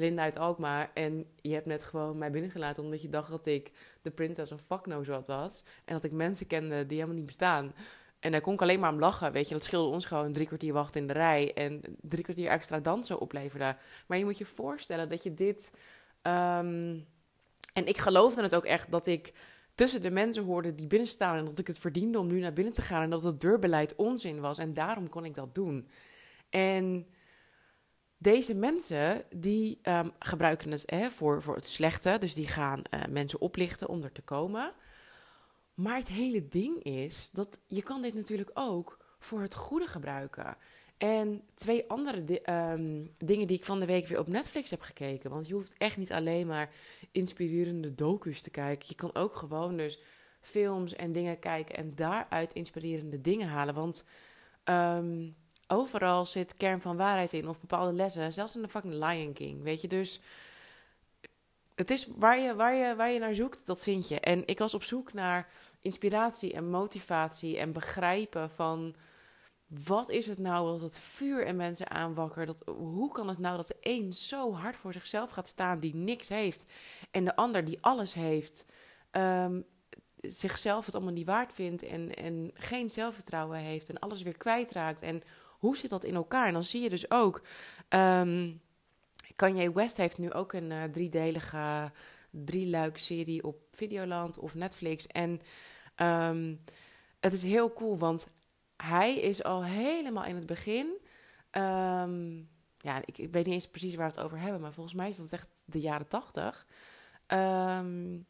Linda 0.00 0.22
uit 0.22 0.38
Alkmaar. 0.38 0.90
En 0.94 1.26
je 1.40 1.52
hebt 1.52 1.66
net 1.66 1.84
gewoon 1.84 2.18
mij 2.18 2.30
binnengelaten 2.30 2.82
omdat 2.82 3.02
je 3.02 3.08
dacht 3.08 3.30
dat 3.30 3.46
ik 3.46 3.70
de 4.02 4.10
prinses 4.10 4.52
of 4.52 4.60
fuck 4.60 4.86
no 4.86 5.04
wat 5.04 5.26
was. 5.26 5.64
En 5.84 5.94
dat 5.94 6.04
ik 6.04 6.12
mensen 6.12 6.46
kende 6.46 6.86
die 6.86 6.96
helemaal 6.96 7.16
niet 7.18 7.26
bestaan. 7.26 7.72
En 8.20 8.32
daar 8.32 8.40
kon 8.40 8.52
ik 8.52 8.62
alleen 8.62 8.80
maar 8.80 8.92
om 8.92 8.98
lachen, 8.98 9.32
weet 9.32 9.48
je. 9.48 9.54
Dat 9.54 9.64
scheelde 9.64 9.92
ons 9.94 10.04
gewoon 10.04 10.32
drie 10.32 10.46
kwartier 10.46 10.72
wachten 10.72 11.00
in 11.00 11.06
de 11.06 11.12
rij 11.12 11.54
en 11.54 11.82
drie 12.00 12.24
kwartier 12.24 12.48
extra 12.48 12.80
dansen 12.80 13.20
opleverde. 13.20 13.76
Maar 14.06 14.18
je 14.18 14.24
moet 14.24 14.38
je 14.38 14.46
voorstellen 14.46 15.08
dat 15.08 15.22
je 15.22 15.34
dit... 15.34 15.72
Ehm, 16.22 16.98
en 17.72 17.86
ik 17.86 17.98
geloofde 17.98 18.42
het 18.42 18.54
ook 18.54 18.64
echt 18.64 18.90
dat 18.90 19.06
ik 19.06 19.32
tussen 19.74 20.02
de 20.02 20.10
mensen 20.10 20.44
hoorde 20.44 20.74
die 20.74 20.86
binnen 20.86 21.08
staan 21.08 21.36
en 21.36 21.44
dat 21.44 21.58
ik 21.58 21.66
het 21.66 21.78
verdiende 21.78 22.18
om 22.18 22.26
nu 22.26 22.40
naar 22.40 22.52
binnen 22.52 22.72
te 22.72 22.82
gaan 22.82 23.02
en 23.02 23.10
dat 23.10 23.22
het 23.22 23.40
deurbeleid 23.40 23.96
onzin 23.96 24.40
was. 24.40 24.58
En 24.58 24.74
daarom 24.74 25.08
kon 25.08 25.24
ik 25.24 25.34
dat 25.34 25.54
doen. 25.54 25.88
En 26.50 27.06
deze 28.22 28.54
mensen 28.54 29.24
die 29.34 29.78
ehm, 29.82 30.08
gebruiken 30.18 30.70
het 30.70 30.82
hè, 30.86 31.10
voor, 31.10 31.42
voor 31.42 31.54
het 31.54 31.64
slechte, 31.64 32.16
dus 32.18 32.34
die 32.34 32.48
gaan 32.48 32.82
uh, 32.90 33.00
mensen 33.10 33.40
oplichten 33.40 33.88
om 33.88 34.02
er 34.02 34.12
te 34.12 34.22
komen. 34.22 34.72
Maar 35.74 35.98
het 35.98 36.08
hele 36.08 36.48
ding 36.48 36.82
is 36.82 37.28
dat 37.32 37.58
je 37.66 37.82
kan 37.82 38.02
dit 38.02 38.14
natuurlijk 38.14 38.50
ook 38.54 39.04
voor 39.18 39.40
het 39.40 39.54
goede 39.54 39.86
gebruiken. 39.86 40.56
En 40.98 41.42
twee 41.54 41.88
andere 41.90 42.40
ehm, 42.42 43.06
dingen 43.18 43.46
die 43.46 43.56
ik 43.56 43.64
van 43.64 43.80
de 43.80 43.86
week 43.86 44.06
weer 44.06 44.18
op 44.18 44.28
Netflix 44.28 44.70
heb 44.70 44.80
gekeken. 44.80 45.30
Want 45.30 45.46
je 45.46 45.54
hoeft 45.54 45.74
echt 45.78 45.96
niet 45.96 46.12
alleen 46.12 46.46
maar 46.46 46.70
inspirerende 47.12 47.94
docu's 47.94 48.40
te 48.42 48.50
kijken. 48.50 48.88
Je 48.88 48.94
kan 48.94 49.14
ook 49.14 49.36
gewoon 49.36 49.76
dus 49.76 50.00
films 50.40 50.94
en 50.94 51.12
dingen 51.12 51.38
kijken 51.38 51.76
en 51.76 51.94
daaruit 51.94 52.52
inspirerende 52.52 53.20
dingen 53.20 53.48
halen. 53.48 53.74
Want 53.74 54.04
ehm, 54.64 55.28
overal 55.70 56.26
zit 56.26 56.56
kern 56.56 56.80
van 56.80 56.96
waarheid 56.96 57.32
in 57.32 57.48
of 57.48 57.60
bepaalde 57.60 57.92
lessen. 57.92 58.32
Zelfs 58.32 58.56
in 58.56 58.62
de 58.62 58.68
fucking 58.68 58.94
Lion 58.94 59.32
King, 59.32 59.62
weet 59.62 59.80
je. 59.80 59.88
Dus 59.88 60.20
het 61.74 61.90
is 61.90 62.08
waar 62.16 62.38
je, 62.38 62.54
waar, 62.54 62.74
je, 62.74 62.94
waar 62.94 63.10
je 63.10 63.18
naar 63.18 63.34
zoekt, 63.34 63.66
dat 63.66 63.82
vind 63.82 64.08
je. 64.08 64.20
En 64.20 64.46
ik 64.46 64.58
was 64.58 64.74
op 64.74 64.82
zoek 64.82 65.12
naar 65.12 65.48
inspiratie 65.80 66.52
en 66.52 66.70
motivatie 66.70 67.58
en 67.58 67.72
begrijpen 67.72 68.50
van 68.50 68.94
wat 69.66 70.08
is 70.08 70.26
het 70.26 70.38
nou 70.38 70.70
dat 70.70 70.80
het 70.80 70.98
vuur 70.98 71.46
in 71.46 71.56
mensen 71.56 71.90
aanwakkert? 71.90 72.46
Dat, 72.46 72.76
hoe 72.76 73.12
kan 73.12 73.28
het 73.28 73.38
nou 73.38 73.56
dat 73.56 73.66
de 73.66 73.76
een 73.80 74.12
zo 74.12 74.52
hard 74.52 74.76
voor 74.76 74.92
zichzelf 74.92 75.30
gaat 75.30 75.48
staan 75.48 75.80
die 75.80 75.94
niks 75.94 76.28
heeft 76.28 76.66
en 77.10 77.24
de 77.24 77.36
ander 77.36 77.64
die 77.64 77.78
alles 77.80 78.14
heeft, 78.14 78.66
um, 79.10 79.64
zichzelf 80.16 80.86
het 80.86 80.94
allemaal 80.94 81.12
niet 81.12 81.26
waard 81.26 81.52
vindt 81.52 81.82
en, 81.82 82.14
en 82.14 82.50
geen 82.54 82.90
zelfvertrouwen 82.90 83.58
heeft 83.58 83.88
en 83.88 83.98
alles 83.98 84.22
weer 84.22 84.36
kwijtraakt? 84.36 85.02
En 85.02 85.22
hoe 85.60 85.76
zit 85.76 85.90
dat 85.90 86.04
in 86.04 86.14
elkaar? 86.14 86.46
En 86.46 86.52
dan 86.52 86.64
zie 86.64 86.82
je 86.82 86.90
dus 86.90 87.10
ook. 87.10 87.42
Um, 87.88 88.60
Kanye 89.34 89.72
West 89.72 89.96
heeft 89.96 90.18
nu 90.18 90.32
ook 90.32 90.52
een 90.52 90.70
uh, 90.70 90.82
driedelige 90.84 91.92
drieluik 92.30 92.98
serie 92.98 93.44
op 93.44 93.56
Videoland 93.70 94.38
of 94.38 94.54
Netflix. 94.54 95.06
En 95.06 95.40
um, 95.96 96.60
het 97.20 97.32
is 97.32 97.42
heel 97.42 97.72
cool, 97.72 97.98
want 97.98 98.26
hij 98.76 99.14
is 99.14 99.44
al 99.44 99.64
helemaal 99.64 100.24
in 100.24 100.36
het 100.36 100.46
begin. 100.46 100.86
Um, 101.52 102.48
ja, 102.78 102.96
ik, 103.04 103.18
ik, 103.18 103.32
weet 103.32 103.44
niet 103.44 103.54
eens 103.54 103.68
precies 103.68 103.94
waar 103.94 104.10
we 104.10 104.14
het 104.14 104.24
over 104.24 104.38
hebben, 104.38 104.60
maar 104.60 104.72
volgens 104.72 104.94
mij 104.94 105.08
is 105.08 105.16
dat 105.16 105.32
echt 105.32 105.62
de 105.64 105.80
jaren 105.80 106.08
tachtig. 106.08 106.66
Um, 107.26 108.26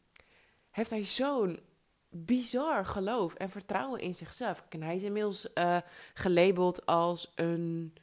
heeft 0.71 0.89
hij 0.89 1.05
zo'n 1.05 1.59
bizar 2.11 2.85
geloof 2.85 3.33
en 3.33 3.49
vertrouwen 3.49 3.99
in 3.99 4.15
zichzelf. 4.15 4.63
En 4.69 4.83
hij 4.83 4.95
is 4.95 5.03
inmiddels 5.03 5.47
uh, 5.53 5.77
gelabeld 6.13 6.85
als 6.85 7.31
een, 7.35 7.93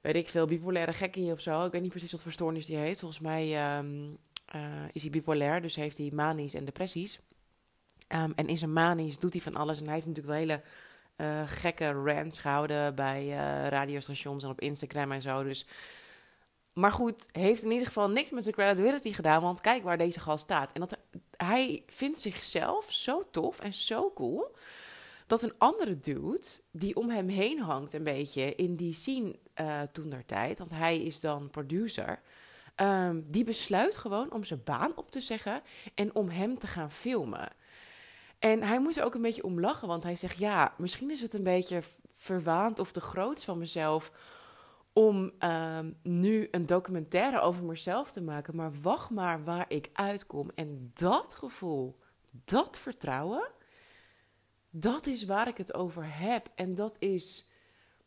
weet 0.00 0.14
ik 0.14 0.28
veel, 0.28 0.46
bipolaire 0.46 0.92
gekkie 0.92 1.32
of 1.32 1.40
zo. 1.40 1.64
Ik 1.64 1.72
weet 1.72 1.82
niet 1.82 1.90
precies 1.90 2.12
wat 2.12 2.22
voor 2.22 2.32
stoornis 2.32 2.66
die 2.66 2.76
heeft. 2.76 3.00
Volgens 3.00 3.20
mij 3.20 3.76
um, 3.78 4.18
uh, 4.54 4.62
is 4.92 5.02
hij 5.02 5.10
bipolair, 5.10 5.62
dus 5.62 5.76
heeft 5.76 5.98
hij 5.98 6.10
manisch 6.12 6.54
en 6.54 6.64
depressies. 6.64 7.20
Um, 8.08 8.32
en 8.34 8.46
in 8.46 8.58
zijn 8.58 8.72
manisch 8.72 9.18
doet 9.18 9.32
hij 9.32 9.42
van 9.42 9.56
alles. 9.56 9.78
En 9.78 9.84
hij 9.84 9.94
heeft 9.94 10.06
natuurlijk 10.06 10.34
wel 10.34 10.46
hele 10.46 10.62
uh, 11.16 11.48
gekke 11.48 11.90
rants 11.92 12.38
gehouden 12.38 12.94
bij 12.94 13.28
radiostations 13.68 14.42
en 14.42 14.50
op 14.50 14.60
Instagram 14.60 15.12
en 15.12 15.22
zo. 15.22 15.42
Dus. 15.42 15.66
Maar 16.74 16.92
goed, 16.92 17.26
heeft 17.32 17.62
in 17.62 17.70
ieder 17.70 17.86
geval 17.86 18.10
niks 18.10 18.30
met 18.30 18.42
zijn 18.42 18.54
credibility 18.54 19.12
gedaan. 19.12 19.42
Want 19.42 19.60
kijk 19.60 19.82
waar 19.82 19.98
deze 19.98 20.20
gast 20.20 20.44
staat. 20.44 20.72
En 20.72 20.80
dat, 20.80 20.96
hij 21.36 21.82
vindt 21.86 22.18
zichzelf 22.18 22.92
zo 22.92 23.22
tof 23.30 23.60
en 23.60 23.74
zo 23.74 24.12
cool. 24.12 24.56
Dat 25.26 25.42
een 25.42 25.54
andere 25.58 25.98
dude 25.98 26.46
die 26.70 26.96
om 26.96 27.10
hem 27.10 27.28
heen 27.28 27.60
hangt, 27.60 27.92
een 27.92 28.04
beetje 28.04 28.54
in 28.54 28.76
die 28.76 28.92
scene 28.92 29.38
uh, 29.56 29.80
toen 29.92 30.10
der 30.10 30.26
tijd. 30.26 30.58
Want 30.58 30.70
hij 30.70 31.02
is 31.02 31.20
dan 31.20 31.50
producer. 31.50 32.20
Um, 32.76 33.24
die 33.28 33.44
besluit 33.44 33.96
gewoon 33.96 34.32
om 34.32 34.44
zijn 34.44 34.62
baan 34.64 34.92
op 34.96 35.10
te 35.10 35.20
zeggen 35.20 35.62
en 35.94 36.14
om 36.14 36.28
hem 36.28 36.58
te 36.58 36.66
gaan 36.66 36.92
filmen. 36.92 37.48
En 38.38 38.62
hij 38.62 38.80
moest 38.80 38.98
er 38.98 39.04
ook 39.04 39.14
een 39.14 39.22
beetje 39.22 39.44
om 39.44 39.60
lachen, 39.60 39.88
want 39.88 40.02
hij 40.02 40.16
zegt: 40.16 40.38
Ja, 40.38 40.74
misschien 40.78 41.10
is 41.10 41.20
het 41.20 41.32
een 41.32 41.42
beetje 41.42 41.82
verwaand 42.14 42.78
of 42.78 42.92
te 42.92 43.00
groot 43.00 43.44
van 43.44 43.58
mezelf 43.58 44.12
om 44.92 45.32
uh, 45.38 45.78
nu 46.02 46.48
een 46.50 46.66
documentaire 46.66 47.40
over 47.40 47.64
mezelf 47.64 48.12
te 48.12 48.22
maken. 48.22 48.56
Maar 48.56 48.72
wacht 48.82 49.10
maar 49.10 49.44
waar 49.44 49.64
ik 49.68 49.90
uitkom. 49.92 50.50
En 50.54 50.90
dat 50.94 51.34
gevoel, 51.34 51.98
dat 52.44 52.78
vertrouwen, 52.78 53.50
dat 54.70 55.06
is 55.06 55.24
waar 55.24 55.48
ik 55.48 55.56
het 55.56 55.74
over 55.74 56.18
heb. 56.18 56.50
En 56.54 56.74
dat 56.74 56.96
is 56.98 57.48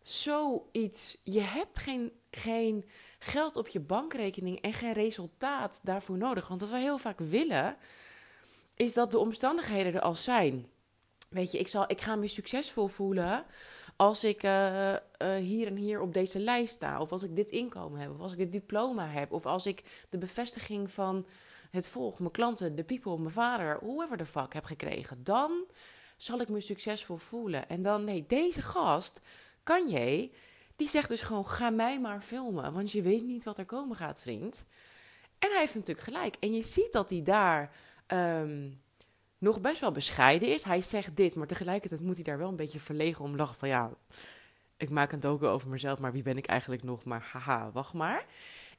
zoiets. 0.01 1.21
Je 1.23 1.41
hebt 1.41 1.79
geen, 1.79 2.11
geen 2.31 2.85
geld 3.19 3.57
op 3.57 3.67
je 3.67 3.79
bankrekening 3.79 4.61
en 4.61 4.73
geen 4.73 4.93
resultaat 4.93 5.79
daarvoor 5.83 6.17
nodig. 6.17 6.47
Want 6.47 6.61
wat 6.61 6.69
we 6.69 6.77
heel 6.77 6.97
vaak 6.97 7.19
willen 7.19 7.77
is 8.75 8.93
dat 8.93 9.11
de 9.11 9.17
omstandigheden 9.17 9.93
er 9.93 10.01
al 10.01 10.15
zijn. 10.15 10.67
Weet 11.29 11.51
je, 11.51 11.57
ik, 11.57 11.67
zal, 11.67 11.83
ik 11.87 12.01
ga 12.01 12.15
me 12.15 12.27
succesvol 12.27 12.87
voelen 12.87 13.45
als 13.95 14.23
ik 14.23 14.43
uh, 14.43 14.91
uh, 14.91 14.97
hier 15.37 15.67
en 15.67 15.75
hier 15.75 16.01
op 16.01 16.13
deze 16.13 16.39
lijst 16.39 16.73
sta. 16.73 16.99
Of 16.99 17.11
als 17.11 17.23
ik 17.23 17.35
dit 17.35 17.51
inkomen 17.51 17.99
heb. 17.99 18.11
Of 18.11 18.19
als 18.19 18.31
ik 18.31 18.37
dit 18.37 18.51
diploma 18.51 19.07
heb. 19.07 19.31
Of 19.31 19.45
als 19.45 19.65
ik 19.65 20.05
de 20.09 20.17
bevestiging 20.17 20.91
van 20.91 21.25
het 21.71 21.89
volk, 21.89 22.19
mijn 22.19 22.31
klanten, 22.31 22.75
de 22.75 22.83
people, 22.83 23.17
mijn 23.17 23.31
vader, 23.31 23.79
whoever 23.79 24.17
the 24.17 24.25
fuck 24.25 24.53
heb 24.53 24.65
gekregen. 24.65 25.23
Dan 25.23 25.65
zal 26.17 26.39
ik 26.39 26.49
me 26.49 26.61
succesvol 26.61 27.17
voelen. 27.17 27.69
En 27.69 27.81
dan, 27.81 28.03
nee, 28.03 28.25
deze 28.27 28.61
gast, 28.61 29.19
kan 29.63 29.89
je, 29.89 30.31
die 30.75 30.87
zegt 30.87 31.09
dus 31.09 31.21
gewoon: 31.21 31.47
ga 31.47 31.69
mij 31.69 31.99
maar 31.99 32.21
filmen. 32.21 32.73
Want 32.73 32.91
je 32.91 33.01
weet 33.01 33.23
niet 33.23 33.43
wat 33.43 33.57
er 33.57 33.65
komen 33.65 33.95
gaat, 33.95 34.21
vriend. 34.21 34.65
En 35.39 35.49
hij 35.49 35.59
heeft 35.59 35.75
natuurlijk 35.75 36.07
gelijk. 36.07 36.35
En 36.39 36.53
je 36.53 36.63
ziet 36.63 36.91
dat 36.91 37.09
hij 37.09 37.21
daar 37.21 37.75
um, 38.07 38.82
nog 39.43 39.61
best 39.61 39.79
wel 39.79 39.91
bescheiden 39.91 40.53
is. 40.53 40.63
Hij 40.63 40.81
zegt 40.81 41.15
dit, 41.15 41.35
maar 41.35 41.47
tegelijkertijd 41.47 42.01
moet 42.01 42.15
hij 42.15 42.23
daar 42.23 42.37
wel 42.37 42.49
een 42.49 42.55
beetje 42.55 42.79
verlegen 42.79 43.25
om 43.25 43.35
lachen 43.35 43.55
van 43.55 43.67
ja, 43.67 43.91
ik 44.77 44.89
maak 44.89 45.11
een 45.11 45.19
docu 45.19 45.45
over 45.45 45.69
mezelf, 45.69 45.99
maar 45.99 46.11
wie 46.11 46.23
ben 46.23 46.37
ik 46.37 46.45
eigenlijk 46.45 46.83
nog? 46.83 47.03
Maar 47.03 47.29
haha, 47.31 47.69
wacht 47.73 47.93
maar. 47.93 48.25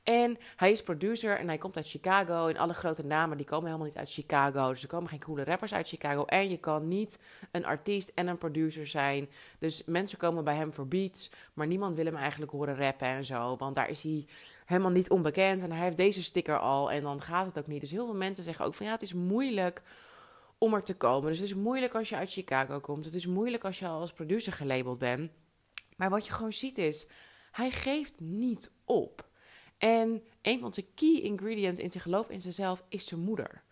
En 0.02 0.36
hij 0.56 0.70
is 0.70 0.82
producer 0.82 1.38
en 1.38 1.46
hij 1.48 1.58
komt 1.58 1.76
uit 1.76 1.88
Chicago. 1.88 2.46
En 2.46 2.56
alle 2.56 2.74
grote 2.74 3.04
namen 3.04 3.36
die 3.36 3.46
komen 3.46 3.66
helemaal 3.66 3.86
niet 3.86 3.96
uit 3.96 4.12
Chicago. 4.12 4.68
Dus 4.68 4.82
er 4.82 4.88
komen 4.88 5.08
geen 5.08 5.20
coole 5.20 5.44
rappers 5.44 5.74
uit 5.74 5.88
Chicago. 5.88 6.24
En 6.24 6.50
je 6.50 6.56
kan 6.56 6.88
niet 6.88 7.18
een 7.50 7.64
artiest 7.64 8.12
en 8.14 8.26
een 8.26 8.38
producer 8.38 8.86
zijn. 8.86 9.28
Dus 9.58 9.82
mensen 9.86 10.18
komen 10.18 10.44
bij 10.44 10.54
hem 10.54 10.72
voor 10.72 10.86
beats. 10.86 11.30
Maar 11.54 11.66
niemand 11.66 11.96
wil 11.96 12.04
hem 12.04 12.16
eigenlijk 12.16 12.52
horen 12.52 12.76
rappen 12.76 13.06
en 13.06 13.24
zo. 13.24 13.56
Want 13.56 13.74
daar 13.74 13.88
is 13.88 14.02
hij 14.02 14.26
helemaal 14.64 14.90
niet 14.90 15.10
onbekend. 15.10 15.62
En 15.62 15.72
hij 15.72 15.84
heeft 15.84 15.96
deze 15.96 16.22
sticker 16.22 16.58
al. 16.58 16.90
En 16.90 17.02
dan 17.02 17.22
gaat 17.22 17.46
het 17.46 17.58
ook 17.58 17.66
niet. 17.66 17.80
Dus 17.80 17.90
heel 17.90 18.06
veel 18.06 18.14
mensen 18.14 18.44
zeggen 18.44 18.64
ook 18.64 18.74
van 18.74 18.86
ja, 18.86 18.92
het 18.92 19.02
is 19.02 19.14
moeilijk 19.14 19.82
om 20.64 20.74
er 20.74 20.82
te 20.82 20.96
komen. 20.96 21.30
Dus 21.30 21.38
het 21.38 21.48
is 21.48 21.54
moeilijk 21.54 21.94
als 21.94 22.08
je 22.08 22.16
uit 22.16 22.32
Chicago 22.32 22.80
komt. 22.80 23.04
Het 23.04 23.14
is 23.14 23.26
moeilijk 23.26 23.64
als 23.64 23.78
je 23.78 23.86
al 23.86 24.00
als 24.00 24.12
producer 24.12 24.52
gelabeld 24.52 24.98
bent. 24.98 25.30
Maar 25.96 26.10
wat 26.10 26.26
je 26.26 26.32
gewoon 26.32 26.52
ziet 26.52 26.78
is, 26.78 27.06
hij 27.52 27.70
geeft 27.70 28.20
niet 28.20 28.70
op. 28.84 29.28
En 29.78 30.22
een 30.42 30.60
van 30.60 30.72
zijn 30.72 30.86
key 30.94 31.20
ingredients 31.20 31.80
in 31.80 31.90
zijn 31.90 32.02
geloof 32.02 32.28
in 32.28 32.40
zichzelf 32.40 32.82
is 32.88 33.06
zijn 33.06 33.20
moeder. 33.20 33.62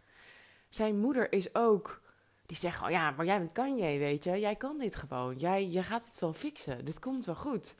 Zijn 0.69 0.99
moeder 0.99 1.33
is 1.33 1.55
ook, 1.55 2.03
die 2.47 2.57
zegt 2.57 2.83
oh 2.83 2.91
ja, 2.91 3.11
maar 3.11 3.27
jij 3.27 3.39
bent 3.39 3.53
Kanye, 3.53 3.99
weet 3.99 4.25
je. 4.25 4.41
Jij 4.41 4.57
kan 4.57 4.79
dit 4.79 4.97
gewoon. 4.97 5.37
Jij, 5.37 5.67
jij 5.67 5.83
gaat 5.83 6.07
het 6.07 6.19
wel 6.19 6.33
fixen. 6.33 6.85
Dit 6.85 6.99
komt 6.99 7.25
wel 7.25 7.35
goed. 7.35 7.75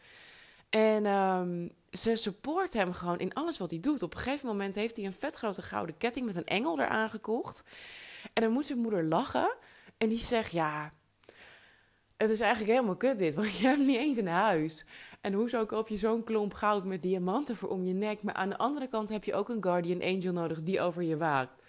En 0.71 1.07
um, 1.07 1.73
ze 1.91 2.17
support 2.17 2.73
hem 2.73 2.93
gewoon 2.93 3.19
in 3.19 3.35
alles 3.35 3.59
wat 3.59 3.71
hij 3.71 3.81
doet. 3.81 4.03
Op 4.03 4.15
een 4.15 4.21
gegeven 4.21 4.47
moment 4.47 4.75
heeft 4.75 4.97
hij 4.97 5.05
een 5.05 5.13
vet 5.13 5.35
grote 5.35 5.63
gouden 5.63 5.97
ketting 5.97 6.27
met 6.27 6.37
een 6.37 6.45
engel 6.45 6.81
eraan 6.81 7.11
gekocht. 7.11 7.65
En 8.33 8.43
dan 8.43 8.53
moet 8.53 8.67
zijn 8.67 8.79
moeder 8.79 9.05
lachen. 9.05 9.57
En 9.99 10.09
die 10.09 10.19
zegt, 10.19 10.53
ja, 10.53 10.93
het 12.17 12.31
is 12.31 12.41
eigenlijk 12.41 12.73
helemaal 12.73 12.97
kut 12.97 13.19
dit, 13.19 13.35
want 13.35 13.57
je 13.57 13.67
hebt 13.67 13.79
niet 13.79 13.97
eens 13.97 14.17
een 14.17 14.27
huis. 14.27 14.87
En 15.21 15.33
hoezo 15.33 15.67
koop 15.67 15.89
je 15.89 15.97
zo'n 15.97 16.25
klomp 16.25 16.55
goud 16.55 16.85
met 16.85 17.03
diamanten 17.03 17.57
voor 17.57 17.69
om 17.69 17.85
je 17.85 17.95
nek? 17.95 18.23
Maar 18.23 18.35
aan 18.35 18.49
de 18.49 18.59
andere 18.59 18.89
kant 18.89 19.09
heb 19.09 19.25
je 19.25 19.35
ook 19.35 19.49
een 19.49 19.63
guardian 19.63 20.03
angel 20.03 20.33
nodig 20.33 20.63
die 20.63 20.81
over 20.81 21.03
je 21.03 21.17
waakt. 21.17 21.63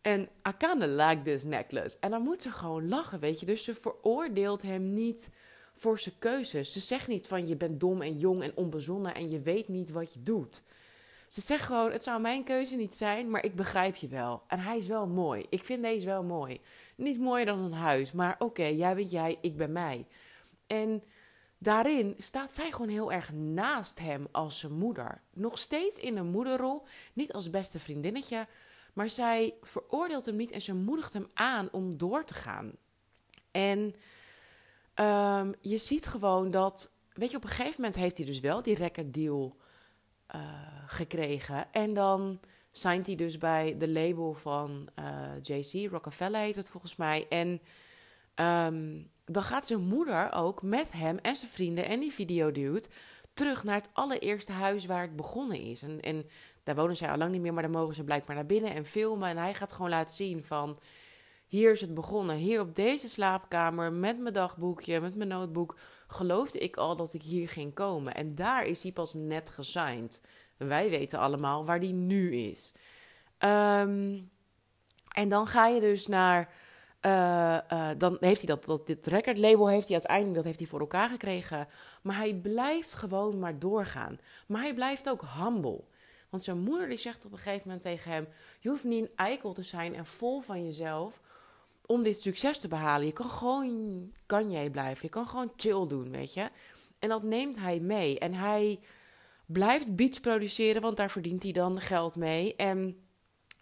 En 0.00 0.28
I 0.48 0.78
like 0.78 1.22
this 1.22 1.44
necklace. 1.44 1.96
En 2.00 2.10
dan 2.10 2.22
moet 2.22 2.42
ze 2.42 2.50
gewoon 2.50 2.88
lachen, 2.88 3.20
weet 3.20 3.40
je. 3.40 3.46
Dus 3.46 3.64
ze 3.64 3.74
veroordeelt 3.74 4.62
hem 4.62 4.94
niet 4.94 5.30
voor 5.72 5.98
zijn 5.98 6.14
keuzes. 6.18 6.72
Ze 6.72 6.80
zegt 6.80 7.08
niet 7.08 7.26
van 7.26 7.48
je 7.48 7.56
bent 7.56 7.80
dom 7.80 8.02
en 8.02 8.18
jong 8.18 8.42
en 8.42 8.56
onbezonnen 8.56 9.14
en 9.14 9.30
je 9.30 9.40
weet 9.40 9.68
niet 9.68 9.90
wat 9.90 10.12
je 10.14 10.22
doet. 10.22 10.62
Ze 11.30 11.40
zegt 11.40 11.64
gewoon: 11.64 11.92
Het 11.92 12.02
zou 12.02 12.20
mijn 12.20 12.44
keuze 12.44 12.76
niet 12.76 12.96
zijn, 12.96 13.30
maar 13.30 13.44
ik 13.44 13.54
begrijp 13.54 13.96
je 13.96 14.08
wel. 14.08 14.42
En 14.46 14.58
hij 14.58 14.78
is 14.78 14.86
wel 14.86 15.06
mooi. 15.06 15.46
Ik 15.48 15.64
vind 15.64 15.82
deze 15.82 16.06
wel 16.06 16.22
mooi. 16.22 16.60
Niet 16.96 17.20
mooier 17.20 17.46
dan 17.46 17.58
een 17.58 17.72
huis, 17.72 18.12
maar 18.12 18.36
oké, 18.38 18.64
jij 18.64 18.94
bent 18.94 19.10
jij, 19.10 19.38
ik 19.40 19.56
ben 19.56 19.72
mij. 19.72 20.06
En 20.66 21.02
daarin 21.58 22.14
staat 22.16 22.52
zij 22.52 22.70
gewoon 22.70 22.88
heel 22.88 23.12
erg 23.12 23.32
naast 23.32 23.98
hem 23.98 24.26
als 24.30 24.58
zijn 24.58 24.72
moeder. 24.72 25.20
Nog 25.34 25.58
steeds 25.58 25.98
in 25.98 26.16
een 26.16 26.26
moederrol, 26.26 26.86
niet 27.12 27.32
als 27.32 27.50
beste 27.50 27.78
vriendinnetje, 27.78 28.46
maar 28.92 29.10
zij 29.10 29.54
veroordeelt 29.62 30.26
hem 30.26 30.36
niet 30.36 30.50
en 30.50 30.62
ze 30.62 30.74
moedigt 30.74 31.12
hem 31.12 31.28
aan 31.34 31.68
om 31.72 31.96
door 31.96 32.24
te 32.24 32.34
gaan. 32.34 32.72
En 33.50 33.94
um, 34.94 35.54
je 35.60 35.78
ziet 35.78 36.06
gewoon 36.06 36.50
dat, 36.50 36.92
weet 37.12 37.30
je, 37.30 37.36
op 37.36 37.44
een 37.44 37.48
gegeven 37.48 37.80
moment 37.80 37.98
heeft 37.98 38.16
hij 38.16 38.26
dus 38.26 38.40
wel 38.40 38.62
die 38.62 38.74
record 38.74 39.14
deal 39.14 39.56
uh, 40.34 40.40
gekregen. 40.86 41.72
En 41.72 41.94
dan 41.94 42.40
signed 42.72 43.06
hij 43.06 43.16
dus 43.16 43.38
bij 43.38 43.74
de 43.78 43.88
label 43.88 44.34
van 44.34 44.88
uh, 44.98 45.04
JC, 45.42 45.90
Rockefeller 45.90 46.40
heet 46.40 46.56
het 46.56 46.70
volgens 46.70 46.96
mij. 46.96 47.26
En 47.28 47.60
um, 48.34 49.10
dan 49.24 49.42
gaat 49.42 49.66
zijn 49.66 49.80
moeder 49.80 50.32
ook 50.32 50.62
met 50.62 50.92
hem 50.92 51.18
en 51.18 51.36
zijn 51.36 51.50
vrienden 51.50 51.84
en 51.84 52.00
die 52.00 52.12
videodude 52.12 52.88
terug 53.34 53.64
naar 53.64 53.76
het 53.76 53.90
allereerste 53.92 54.52
huis 54.52 54.86
waar 54.86 55.02
het 55.02 55.16
begonnen 55.16 55.60
is. 55.60 55.82
En, 55.82 56.00
en 56.00 56.26
daar 56.62 56.74
wonen 56.74 56.96
zij 56.96 57.10
al 57.10 57.16
lang 57.16 57.30
niet 57.32 57.40
meer, 57.40 57.52
maar 57.52 57.62
dan 57.62 57.72
mogen 57.72 57.94
ze 57.94 58.04
blijkbaar 58.04 58.36
naar 58.36 58.46
binnen 58.46 58.74
en 58.74 58.86
filmen. 58.86 59.28
En 59.28 59.36
hij 59.36 59.54
gaat 59.54 59.72
gewoon 59.72 59.90
laten 59.90 60.14
zien 60.14 60.44
van... 60.44 60.78
Hier 61.50 61.70
is 61.70 61.80
het 61.80 61.94
begonnen. 61.94 62.36
Hier 62.36 62.60
op 62.60 62.74
deze 62.74 63.08
slaapkamer 63.08 63.92
met 63.92 64.18
mijn 64.18 64.34
dagboekje, 64.34 65.00
met 65.00 65.14
mijn 65.14 65.28
notebook, 65.28 65.76
geloofde 66.06 66.58
ik 66.58 66.76
al 66.76 66.96
dat 66.96 67.14
ik 67.14 67.22
hier 67.22 67.48
ging 67.48 67.74
komen. 67.74 68.14
En 68.14 68.34
daar 68.34 68.64
is 68.64 68.82
hij 68.82 68.92
pas 68.92 69.14
net 69.14 69.50
gesigned. 69.50 70.20
Wij 70.56 70.90
weten 70.90 71.18
allemaal 71.18 71.64
waar 71.64 71.80
die 71.80 71.92
nu 71.92 72.36
is. 72.36 72.74
Ehm, 73.38 74.20
en 75.14 75.28
dan 75.28 75.46
ga 75.46 75.66
je 75.66 75.80
dus 75.80 76.06
naar. 76.06 76.52
eh, 77.00 77.70
eh, 77.70 77.98
dan 77.98 78.16
heeft 78.20 78.40
hij 78.40 78.46
dat, 78.54 78.64
dat 78.64 78.86
dit 78.86 79.06
recordlabel 79.06 79.68
heeft 79.68 79.86
hij 79.86 79.96
uiteindelijk 79.96 80.36
dat 80.36 80.44
heeft 80.44 80.58
hij 80.58 80.68
voor 80.68 80.80
elkaar 80.80 81.08
gekregen. 81.08 81.68
Maar 82.02 82.16
hij 82.16 82.34
blijft 82.34 82.94
gewoon 82.94 83.38
maar 83.38 83.58
doorgaan. 83.58 84.18
Maar 84.46 84.62
hij 84.62 84.74
blijft 84.74 85.08
ook 85.08 85.24
humble. 85.38 85.84
Want 86.30 86.42
zijn 86.42 86.58
moeder 86.58 86.88
die 86.88 86.98
zegt 86.98 87.24
op 87.24 87.32
een 87.32 87.38
gegeven 87.38 87.62
moment 87.64 87.82
tegen 87.82 88.10
hem: 88.10 88.28
Je 88.60 88.68
hoeft 88.68 88.84
niet 88.84 89.02
een 89.04 89.16
eikel 89.16 89.52
te 89.52 89.62
zijn 89.62 89.94
en 89.94 90.06
vol 90.06 90.40
van 90.40 90.64
jezelf 90.64 91.20
om 91.90 92.02
dit 92.02 92.20
succes 92.20 92.60
te 92.60 92.68
behalen. 92.68 93.06
Je 93.06 93.12
kan 93.12 93.28
gewoon 93.28 94.12
kan 94.26 94.50
jij 94.50 94.70
blijven. 94.70 94.98
Je 95.02 95.08
kan 95.08 95.26
gewoon 95.26 95.52
chill 95.56 95.86
doen, 95.86 96.10
weet 96.10 96.34
je. 96.34 96.50
En 96.98 97.08
dat 97.08 97.22
neemt 97.22 97.58
hij 97.58 97.80
mee. 97.80 98.18
En 98.18 98.34
hij 98.34 98.80
blijft 99.46 99.96
beats 99.96 100.20
produceren, 100.20 100.82
want 100.82 100.96
daar 100.96 101.10
verdient 101.10 101.42
hij 101.42 101.52
dan 101.52 101.80
geld 101.80 102.16
mee. 102.16 102.56
En 102.56 102.96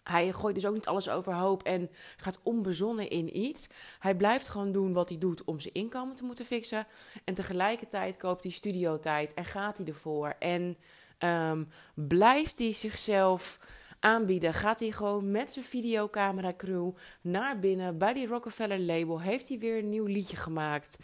hij 0.03 0.31
gooit 0.31 0.55
dus 0.55 0.65
ook 0.65 0.73
niet 0.73 0.85
alles 0.85 1.09
overhoop 1.09 1.63
en 1.63 1.89
gaat 2.17 2.39
onbezonnen 2.43 3.09
in 3.09 3.37
iets. 3.37 3.69
Hij 3.99 4.15
blijft 4.15 4.47
gewoon 4.47 4.71
doen 4.71 4.93
wat 4.93 5.09
hij 5.09 5.17
doet 5.17 5.43
om 5.43 5.59
zijn 5.59 5.73
inkomen 5.73 6.15
te 6.15 6.23
moeten 6.23 6.45
fixen. 6.45 6.87
En 7.23 7.33
tegelijkertijd 7.33 8.17
koopt 8.17 8.43
hij 8.43 8.51
studiotijd 8.51 9.33
en 9.33 9.45
gaat 9.45 9.77
hij 9.77 9.87
ervoor. 9.87 10.35
En 10.39 10.77
ehm, 11.17 11.63
blijft 11.93 12.57
hij 12.57 12.73
zichzelf 12.73 13.57
aanbieden. 13.99 14.53
Gaat 14.53 14.79
hij 14.79 14.91
gewoon 14.91 15.31
met 15.31 15.51
zijn 15.51 15.65
videocamera 15.65 16.53
crew 16.57 16.91
naar 17.21 17.59
binnen 17.59 17.97
bij 17.97 18.13
die 18.13 18.27
Rockefeller 18.27 18.79
label. 18.79 19.21
Heeft 19.21 19.47
hij 19.47 19.59
weer 19.59 19.77
een 19.77 19.89
nieuw 19.89 20.05
liedje 20.05 20.35
gemaakt. 20.35 20.97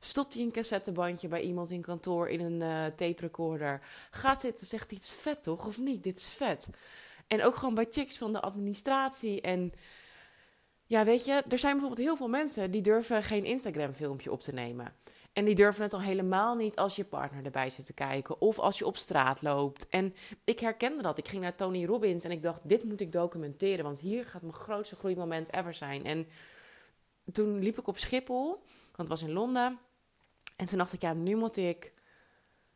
Stopt 0.00 0.34
hij 0.34 0.42
een 0.42 0.52
cassettebandje 0.52 1.28
bij 1.28 1.40
iemand 1.40 1.70
in 1.70 1.80
kantoor 1.80 2.28
in 2.28 2.40
een 2.40 2.60
uh, 2.60 2.84
tape 2.84 3.20
recorder. 3.20 3.80
Gaat 4.10 4.40
zitten, 4.40 4.66
zegt 4.66 4.92
iets 4.92 5.12
vet 5.12 5.42
toch? 5.42 5.66
Of 5.66 5.78
niet? 5.78 6.02
Dit 6.02 6.18
is 6.18 6.26
vet. 6.26 6.68
En 7.26 7.42
ook 7.42 7.56
gewoon 7.56 7.74
bij 7.74 7.86
chicks 7.90 8.18
van 8.18 8.32
de 8.32 8.40
administratie. 8.40 9.40
En 9.40 9.72
ja, 10.86 11.04
weet 11.04 11.24
je, 11.24 11.42
er 11.48 11.58
zijn 11.58 11.72
bijvoorbeeld 11.72 12.06
heel 12.06 12.16
veel 12.16 12.28
mensen 12.28 12.70
die 12.70 12.82
durven 12.82 13.22
geen 13.22 13.44
Instagram-filmpje 13.44 14.32
op 14.32 14.40
te 14.40 14.52
nemen. 14.52 14.92
En 15.34 15.44
die 15.44 15.54
durven 15.54 15.82
het 15.82 15.92
al 15.92 16.00
helemaal 16.00 16.54
niet 16.54 16.76
als 16.76 16.96
je 16.96 17.04
partner 17.04 17.44
erbij 17.44 17.70
zit 17.70 17.86
te 17.86 17.92
kijken. 17.92 18.40
Of 18.40 18.58
als 18.58 18.78
je 18.78 18.86
op 18.86 18.96
straat 18.96 19.42
loopt. 19.42 19.88
En 19.88 20.14
ik 20.44 20.60
herkende 20.60 21.02
dat. 21.02 21.18
Ik 21.18 21.28
ging 21.28 21.42
naar 21.42 21.54
Tony 21.54 21.84
Robbins 21.84 22.24
en 22.24 22.30
ik 22.30 22.42
dacht, 22.42 22.60
dit 22.68 22.84
moet 22.84 23.00
ik 23.00 23.12
documenteren. 23.12 23.84
Want 23.84 24.00
hier 24.00 24.24
gaat 24.24 24.42
mijn 24.42 24.54
grootste 24.54 24.96
groeimoment 24.96 25.52
ever 25.52 25.74
zijn. 25.74 26.04
En 26.04 26.26
toen 27.32 27.58
liep 27.58 27.78
ik 27.78 27.86
op 27.86 27.98
Schiphol, 27.98 28.48
want 28.82 28.96
het 28.96 29.08
was 29.08 29.22
in 29.22 29.32
Londen. 29.32 29.78
En 30.56 30.66
toen 30.66 30.78
dacht 30.78 30.92
ik, 30.92 31.02
ja, 31.02 31.12
nu 31.12 31.36
moet 31.36 31.56
ik 31.56 31.92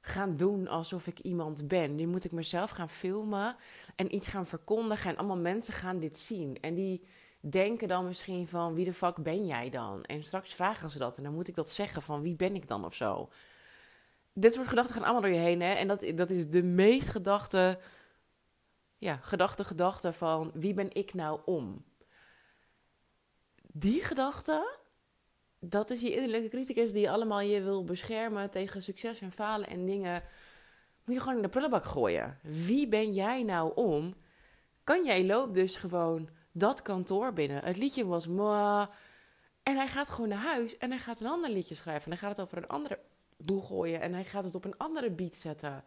gaan 0.00 0.36
doen 0.36 0.68
alsof 0.68 1.06
ik 1.06 1.18
iemand 1.18 1.68
ben. 1.68 1.94
Nu 1.94 2.06
moet 2.06 2.24
ik 2.24 2.32
mezelf 2.32 2.70
gaan 2.70 2.90
filmen 2.90 3.56
en 3.96 4.14
iets 4.14 4.28
gaan 4.28 4.46
verkondigen. 4.46 5.10
En 5.10 5.16
allemaal 5.16 5.36
mensen 5.36 5.74
gaan 5.74 5.98
dit 5.98 6.18
zien. 6.18 6.60
En 6.60 6.74
die 6.74 7.06
denken 7.40 7.88
dan 7.88 8.06
misschien 8.06 8.48
van 8.48 8.74
wie 8.74 8.84
de 8.84 8.94
fuck 8.94 9.22
ben 9.22 9.46
jij 9.46 9.70
dan? 9.70 10.02
En 10.02 10.24
straks 10.24 10.54
vragen 10.54 10.90
ze 10.90 10.98
dat 10.98 11.16
en 11.16 11.22
dan 11.22 11.34
moet 11.34 11.48
ik 11.48 11.54
dat 11.54 11.70
zeggen 11.70 12.02
van 12.02 12.22
wie 12.22 12.36
ben 12.36 12.54
ik 12.54 12.68
dan 12.68 12.84
of 12.84 12.94
zo. 12.94 13.28
Dit 14.32 14.54
soort 14.54 14.68
gedachten 14.68 14.94
gaan 14.94 15.02
allemaal 15.02 15.22
door 15.22 15.30
je 15.30 15.38
heen 15.38 15.60
hè. 15.60 15.72
En 15.72 15.88
dat, 15.88 16.04
dat 16.14 16.30
is 16.30 16.48
de 16.48 16.62
meest 16.62 17.08
gedachte, 17.08 17.78
ja, 18.98 19.16
gedachte 19.16 19.64
gedachte 19.64 20.12
van 20.12 20.50
wie 20.54 20.74
ben 20.74 20.92
ik 20.92 21.14
nou 21.14 21.40
om? 21.44 21.84
Die 23.72 24.02
gedachte, 24.02 24.78
dat 25.58 25.90
is 25.90 26.00
je 26.00 26.14
innerlijke 26.14 26.48
criticus 26.48 26.92
die 26.92 27.10
allemaal 27.10 27.40
je 27.40 27.62
wil 27.62 27.84
beschermen 27.84 28.50
tegen 28.50 28.82
succes 28.82 29.20
en 29.20 29.32
falen 29.32 29.68
en 29.68 29.86
dingen. 29.86 30.22
Moet 31.04 31.14
je 31.14 31.20
gewoon 31.20 31.36
in 31.36 31.42
de 31.42 31.48
prullenbak 31.48 31.84
gooien. 31.84 32.38
Wie 32.42 32.88
ben 32.88 33.12
jij 33.12 33.42
nou 33.42 33.72
om? 33.74 34.14
Kan 34.84 35.04
jij 35.04 35.24
loopt 35.24 35.54
dus 35.54 35.76
gewoon 35.76 36.28
dat 36.58 36.82
kantoor 36.82 37.32
binnen. 37.32 37.64
Het 37.64 37.76
liedje 37.76 38.06
was 38.06 38.26
ma. 38.26 38.90
En 39.62 39.76
hij 39.76 39.88
gaat 39.88 40.08
gewoon 40.08 40.28
naar 40.28 40.38
huis 40.38 40.78
en 40.78 40.90
hij 40.90 40.98
gaat 40.98 41.20
een 41.20 41.26
ander 41.26 41.50
liedje 41.50 41.74
schrijven. 41.74 42.04
En 42.04 42.10
hij 42.10 42.28
gaat 42.28 42.36
het 42.36 42.46
over 42.46 42.58
een 42.58 42.68
andere 42.68 42.98
boel 43.36 43.60
gooien 43.60 44.00
en 44.00 44.12
hij 44.12 44.24
gaat 44.24 44.44
het 44.44 44.54
op 44.54 44.64
een 44.64 44.76
andere 44.76 45.10
beat 45.10 45.36
zetten. 45.36 45.84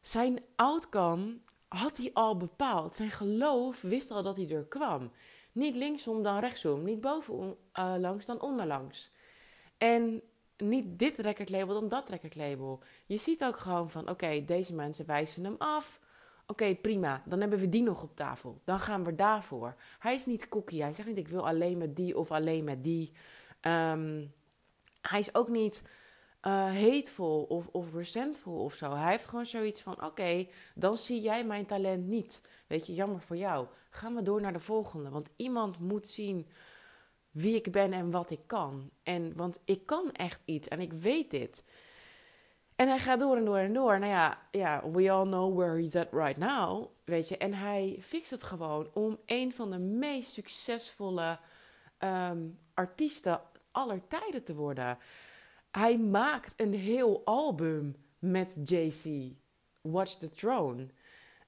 Zijn 0.00 0.42
outcome 0.56 1.38
had 1.68 1.96
hij 1.96 2.10
al 2.12 2.36
bepaald. 2.36 2.94
Zijn 2.94 3.10
geloof 3.10 3.80
wist 3.80 4.10
al 4.10 4.22
dat 4.22 4.36
hij 4.36 4.50
er 4.50 4.64
kwam. 4.64 5.12
Niet 5.52 5.74
linksom 5.74 6.22
dan 6.22 6.38
rechtsom. 6.38 6.84
Niet 6.84 7.00
boven 7.00 7.56
uh, 7.74 8.18
dan 8.24 8.40
onderlangs. 8.40 9.10
En 9.78 10.22
niet 10.56 10.98
dit 10.98 11.18
recordlabel 11.18 11.74
dan 11.74 11.88
dat 11.88 12.08
recordlabel. 12.08 12.82
Je 13.06 13.16
ziet 13.16 13.44
ook 13.44 13.56
gewoon 13.56 13.90
van, 13.90 14.08
oké, 14.08 14.44
deze 14.44 14.74
mensen 14.74 15.06
wijzen 15.06 15.44
hem 15.44 15.56
af. 15.58 16.00
Oké, 16.46 16.74
prima. 16.74 17.22
Dan 17.26 17.40
hebben 17.40 17.58
we 17.58 17.68
die 17.68 17.82
nog 17.82 18.02
op 18.02 18.16
tafel. 18.16 18.60
Dan 18.64 18.80
gaan 18.80 19.04
we 19.04 19.14
daarvoor. 19.14 19.74
Hij 19.98 20.14
is 20.14 20.26
niet 20.26 20.48
cookie. 20.48 20.82
Hij 20.82 20.92
zegt 20.92 21.08
niet, 21.08 21.18
ik 21.18 21.28
wil 21.28 21.46
alleen 21.46 21.78
met 21.78 21.96
die 21.96 22.18
of 22.18 22.30
alleen 22.30 22.64
met 22.64 22.84
die. 22.84 23.12
Um, 23.60 24.32
hij 25.00 25.18
is 25.18 25.34
ook 25.34 25.48
niet 25.48 25.82
uh, 26.46 26.52
hateful 26.52 27.42
of, 27.42 27.66
of 27.66 27.92
resentful 27.94 28.58
of 28.64 28.74
zo. 28.74 28.92
Hij 28.92 29.10
heeft 29.10 29.26
gewoon 29.26 29.46
zoiets 29.46 29.82
van, 29.82 30.04
oké, 30.04 30.46
dan 30.74 30.96
zie 30.96 31.20
jij 31.20 31.44
mijn 31.44 31.66
talent 31.66 32.06
niet. 32.06 32.42
Weet 32.66 32.86
je, 32.86 32.94
jammer 32.94 33.20
voor 33.20 33.36
jou. 33.36 33.66
Gaan 33.90 34.14
we 34.14 34.22
door 34.22 34.40
naar 34.40 34.52
de 34.52 34.60
volgende. 34.60 35.10
Want 35.10 35.30
iemand 35.36 35.78
moet 35.78 36.06
zien 36.06 36.48
wie 37.30 37.54
ik 37.54 37.72
ben 37.72 37.92
en 37.92 38.10
wat 38.10 38.30
ik 38.30 38.40
kan. 38.46 38.90
En, 39.02 39.36
want 39.36 39.60
ik 39.64 39.86
kan 39.86 40.12
echt 40.12 40.42
iets 40.44 40.68
en 40.68 40.80
ik 40.80 40.92
weet 40.92 41.30
dit. 41.30 41.64
En 42.76 42.88
hij 42.88 42.98
gaat 42.98 43.18
door 43.20 43.36
en 43.36 43.44
door 43.44 43.58
en 43.58 43.72
door. 43.72 43.98
Nou 43.98 44.12
ja, 44.12 44.38
ja, 44.50 44.90
we 44.90 45.10
all 45.10 45.26
know 45.26 45.56
where 45.56 45.80
he's 45.80 45.96
at 45.96 46.08
right 46.12 46.36
now. 46.36 46.90
Weet 47.04 47.28
je, 47.28 47.36
en 47.36 47.54
hij 47.54 47.98
fixt 48.00 48.30
het 48.30 48.42
gewoon 48.42 48.90
om 48.92 49.18
een 49.26 49.52
van 49.52 49.70
de 49.70 49.78
meest 49.78 50.32
succesvolle 50.32 51.38
um, 51.98 52.58
artiesten 52.74 53.40
aller 53.70 54.00
tijden 54.08 54.44
te 54.44 54.54
worden. 54.54 54.98
Hij 55.70 55.98
maakt 55.98 56.54
een 56.56 56.74
heel 56.74 57.22
album 57.24 57.96
met 58.18 58.50
JC, 58.64 59.32
Watch 59.80 60.12
the 60.14 60.30
Throne. 60.30 60.86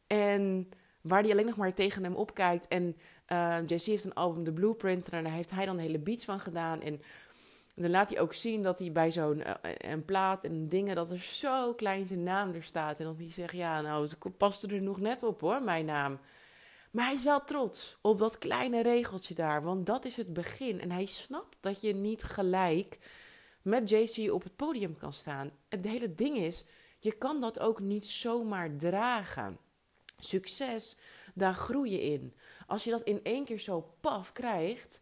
En 0.07 0.69
waar 1.01 1.23
hij 1.23 1.31
alleen 1.31 1.47
nog 1.47 1.57
maar 1.57 1.75
tegen 1.75 2.05
hem 2.05 2.15
opkijkt. 2.15 2.69
En 2.69 2.97
uh, 3.33 3.57
JC 3.67 3.83
heeft 3.83 4.05
een 4.05 4.15
album, 4.15 4.45
The 4.45 4.53
Blueprint, 4.53 5.09
en 5.09 5.25
daar 5.25 5.33
heeft 5.33 5.51
hij 5.51 5.67
dan 5.67 5.79
hele 5.79 5.99
beats 5.99 6.25
van 6.25 6.41
gedaan. 6.41 6.83
En 6.83 7.01
dan 7.83 7.91
laat 7.91 8.11
hij 8.11 8.21
ook 8.21 8.35
zien 8.35 8.63
dat 8.63 8.79
hij 8.79 8.93
bij 8.93 9.13
zo'n 9.13 9.39
uh, 9.39 9.53
een 9.79 10.05
plaat 10.05 10.45
en 10.45 10.69
dingen, 10.69 10.95
dat 10.95 11.11
er 11.11 11.19
zo 11.19 11.75
klein 11.75 12.07
zijn 12.07 12.23
naam 12.23 12.55
er 12.55 12.63
staat. 12.63 12.99
En 12.99 13.05
dat 13.05 13.17
hij 13.17 13.31
zegt, 13.31 13.53
ja, 13.53 13.81
nou, 13.81 14.03
het 14.03 14.37
paste 14.37 14.67
er 14.69 14.83
nog 14.83 15.01
net 15.01 15.23
op 15.23 15.41
hoor, 15.41 15.63
mijn 15.63 15.85
naam. 15.85 16.19
Maar 16.91 17.05
hij 17.05 17.15
is 17.15 17.25
wel 17.25 17.45
trots 17.45 17.99
op 18.01 18.19
dat 18.19 18.39
kleine 18.39 18.83
regeltje 18.83 19.35
daar, 19.35 19.63
want 19.63 19.87
dat 19.87 20.05
is 20.05 20.17
het 20.17 20.33
begin. 20.33 20.81
En 20.81 20.91
hij 20.91 21.07
snapt 21.07 21.57
dat 21.61 21.81
je 21.81 21.95
niet 21.95 22.23
gelijk 22.23 22.99
met 23.63 23.91
JC 23.91 24.33
op 24.33 24.43
het 24.43 24.57
podium 24.57 24.99
kan 24.99 25.13
staan. 25.13 25.51
Het 25.69 25.85
hele 25.85 26.15
ding 26.15 26.37
is, 26.37 26.65
je 26.99 27.13
kan 27.13 27.41
dat 27.41 27.61
ook 27.61 27.81
niet 27.81 28.07
zomaar 28.07 28.77
dragen. 28.77 29.59
Succes, 30.19 30.99
daar 31.35 31.55
groei 31.55 31.91
je 31.91 32.03
in. 32.03 32.35
Als 32.67 32.85
je 32.85 32.91
dat 32.91 33.03
in 33.03 33.21
één 33.23 33.45
keer 33.45 33.61
zo 33.61 33.95
paf 34.01 34.33
krijgt, 34.33 35.01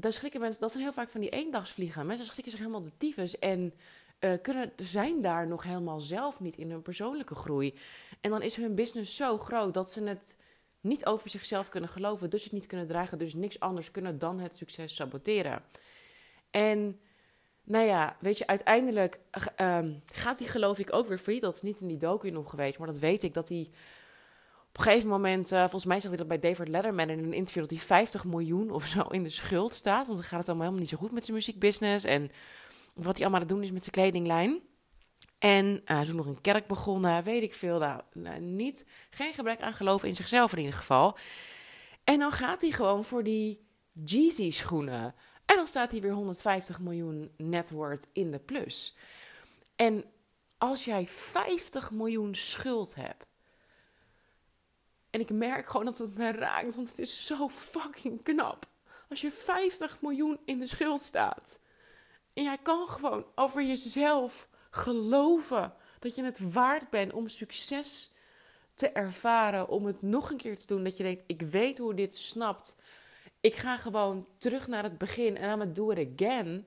dan 0.00 0.12
schrikken 0.12 0.40
mensen, 0.40 0.60
dat 0.60 0.70
zijn 0.70 0.82
heel 0.82 0.92
vaak 0.92 1.08
van 1.08 1.20
die 1.20 1.30
eendagsvliegen. 1.30 2.06
Mensen 2.06 2.26
schrikken 2.26 2.50
zich 2.50 2.60
helemaal 2.60 2.82
de 2.82 2.96
tyfus 2.96 3.38
en 3.38 3.74
uh, 4.20 4.32
kunnen, 4.42 4.72
zijn 4.76 5.22
daar 5.22 5.46
nog 5.46 5.62
helemaal 5.62 6.00
zelf 6.00 6.40
niet 6.40 6.56
in 6.56 6.70
hun 6.70 6.82
persoonlijke 6.82 7.34
groei. 7.34 7.74
En 8.20 8.30
dan 8.30 8.42
is 8.42 8.56
hun 8.56 8.74
business 8.74 9.16
zo 9.16 9.38
groot 9.38 9.74
dat 9.74 9.90
ze 9.90 10.04
het 10.04 10.36
niet 10.80 11.06
over 11.06 11.30
zichzelf 11.30 11.68
kunnen 11.68 11.90
geloven, 11.90 12.30
dus 12.30 12.44
het 12.44 12.52
niet 12.52 12.66
kunnen 12.66 12.86
dragen, 12.86 13.18
dus 13.18 13.34
niks 13.34 13.60
anders 13.60 13.90
kunnen 13.90 14.18
dan 14.18 14.38
het 14.38 14.56
succes 14.56 14.94
saboteren. 14.94 15.62
En 16.50 17.00
nou 17.64 17.86
ja, 17.86 18.16
weet 18.20 18.38
je, 18.38 18.46
uiteindelijk 18.46 19.18
uh, 19.60 19.78
gaat 20.12 20.38
hij 20.38 20.48
geloof 20.48 20.78
ik 20.78 20.92
ook 20.92 21.08
weer 21.08 21.18
failliet. 21.18 21.42
Dat 21.42 21.54
is 21.54 21.62
niet 21.62 21.80
in 21.80 21.86
die 21.86 21.96
docu 21.96 22.30
nog 22.30 22.50
geweest, 22.50 22.78
maar 22.78 22.86
dat 22.86 22.98
weet 22.98 23.22
ik 23.22 23.34
dat 23.34 23.48
op 23.48 23.68
een 24.80 24.92
gegeven 24.92 25.08
moment, 25.08 25.52
uh, 25.52 25.60
volgens 25.60 25.84
mij 25.84 26.00
zegt 26.00 26.08
hij 26.08 26.16
dat 26.16 26.28
bij 26.28 26.38
David 26.38 26.68
Letterman 26.68 27.10
in 27.10 27.18
een 27.18 27.32
interview, 27.32 27.62
dat 27.62 27.70
hij 27.70 27.80
50 27.80 28.24
miljoen 28.24 28.70
of 28.70 28.86
zo 28.86 29.00
in 29.02 29.22
de 29.22 29.30
schuld 29.30 29.74
staat. 29.74 30.06
Want 30.06 30.18
dan 30.18 30.28
gaat 30.28 30.38
het 30.38 30.48
allemaal 30.48 30.66
helemaal 30.66 30.80
niet 30.80 30.88
zo 30.88 30.96
goed 30.96 31.12
met 31.12 31.24
zijn 31.24 31.36
muziekbusiness. 31.36 32.04
En 32.04 32.30
wat 32.94 33.16
hij 33.16 33.20
allemaal 33.20 33.40
aan 33.40 33.46
het 33.46 33.48
doen 33.48 33.62
is 33.62 33.70
met 33.70 33.82
zijn 33.82 33.94
kledinglijn. 33.94 34.60
En 35.38 35.66
uh, 35.66 35.80
hij 35.84 36.02
is 36.02 36.10
ook 36.10 36.16
nog 36.16 36.26
een 36.26 36.40
kerk 36.40 36.66
begonnen, 36.66 37.24
weet 37.24 37.42
ik 37.42 37.54
veel. 37.54 37.78
Nou, 37.78 38.00
nou, 38.12 38.40
niet, 38.40 38.84
geen 39.10 39.34
gebrek 39.34 39.60
aan 39.60 39.74
geloof 39.74 40.04
in 40.04 40.14
zichzelf 40.14 40.52
in 40.52 40.58
ieder 40.58 40.74
geval. 40.74 41.16
En 42.04 42.18
dan 42.18 42.32
gaat 42.32 42.60
hij 42.60 42.70
gewoon 42.70 43.04
voor 43.04 43.24
die 43.24 43.68
Jeezy 43.92 44.50
schoenen. 44.50 45.14
En 45.46 45.56
dan 45.56 45.66
staat 45.66 45.90
hij 45.90 46.00
weer 46.00 46.12
150 46.12 46.80
miljoen 46.80 47.30
net 47.36 47.70
worth 47.70 48.06
in 48.12 48.30
de 48.30 48.38
plus. 48.38 48.96
En 49.76 50.04
als 50.58 50.84
jij 50.84 51.06
50 51.06 51.90
miljoen 51.90 52.34
schuld 52.34 52.94
hebt. 52.94 53.29
En 55.10 55.20
ik 55.20 55.30
merk 55.30 55.66
gewoon 55.66 55.86
dat 55.86 55.98
het 55.98 56.18
me 56.18 56.32
raakt, 56.32 56.74
want 56.74 56.88
het 56.88 56.98
is 56.98 57.26
zo 57.26 57.48
fucking 57.48 58.22
knap. 58.22 58.66
Als 59.08 59.20
je 59.20 59.30
50 59.30 60.00
miljoen 60.00 60.40
in 60.44 60.58
de 60.58 60.66
schuld 60.66 61.00
staat. 61.00 61.58
En 62.32 62.42
jij 62.42 62.58
kan 62.58 62.88
gewoon 62.88 63.26
over 63.34 63.62
jezelf 63.62 64.48
geloven 64.70 65.74
dat 65.98 66.14
je 66.14 66.24
het 66.24 66.52
waard 66.52 66.90
bent 66.90 67.12
om 67.12 67.28
succes 67.28 68.12
te 68.74 68.88
ervaren, 68.88 69.68
om 69.68 69.86
het 69.86 70.02
nog 70.02 70.30
een 70.30 70.36
keer 70.36 70.56
te 70.56 70.66
doen. 70.66 70.84
Dat 70.84 70.96
je 70.96 71.02
denkt, 71.02 71.24
ik 71.26 71.42
weet 71.42 71.78
hoe 71.78 71.94
dit 71.94 72.16
snapt. 72.16 72.76
Ik 73.40 73.54
ga 73.54 73.76
gewoon 73.76 74.26
terug 74.38 74.66
naar 74.66 74.82
het 74.82 74.98
begin 74.98 75.36
en 75.36 75.58
dan 75.58 75.72
do 75.72 75.90
it 75.90 76.08
again. 76.12 76.66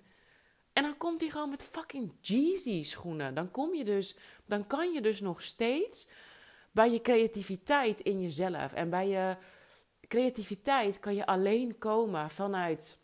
En 0.73 0.83
dan 0.83 0.97
komt 0.97 1.21
hij 1.21 1.29
gewoon 1.29 1.49
met 1.49 1.63
fucking 1.63 2.13
Jeezy 2.21 2.83
schoenen. 2.83 3.33
Dan 3.33 3.51
kom 3.51 3.75
je 3.75 3.83
dus, 3.83 4.17
dan 4.45 4.67
kan 4.67 4.91
je 4.91 5.01
dus 5.01 5.21
nog 5.21 5.41
steeds 5.41 6.07
bij 6.73 6.91
je 6.91 7.01
creativiteit 7.01 7.99
in 7.99 8.21
jezelf. 8.21 8.73
En 8.73 8.89
bij 8.89 9.07
je 9.07 9.37
creativiteit 10.07 10.99
kan 10.99 11.15
je 11.15 11.25
alleen 11.25 11.77
komen 11.77 12.29
vanuit 12.29 12.99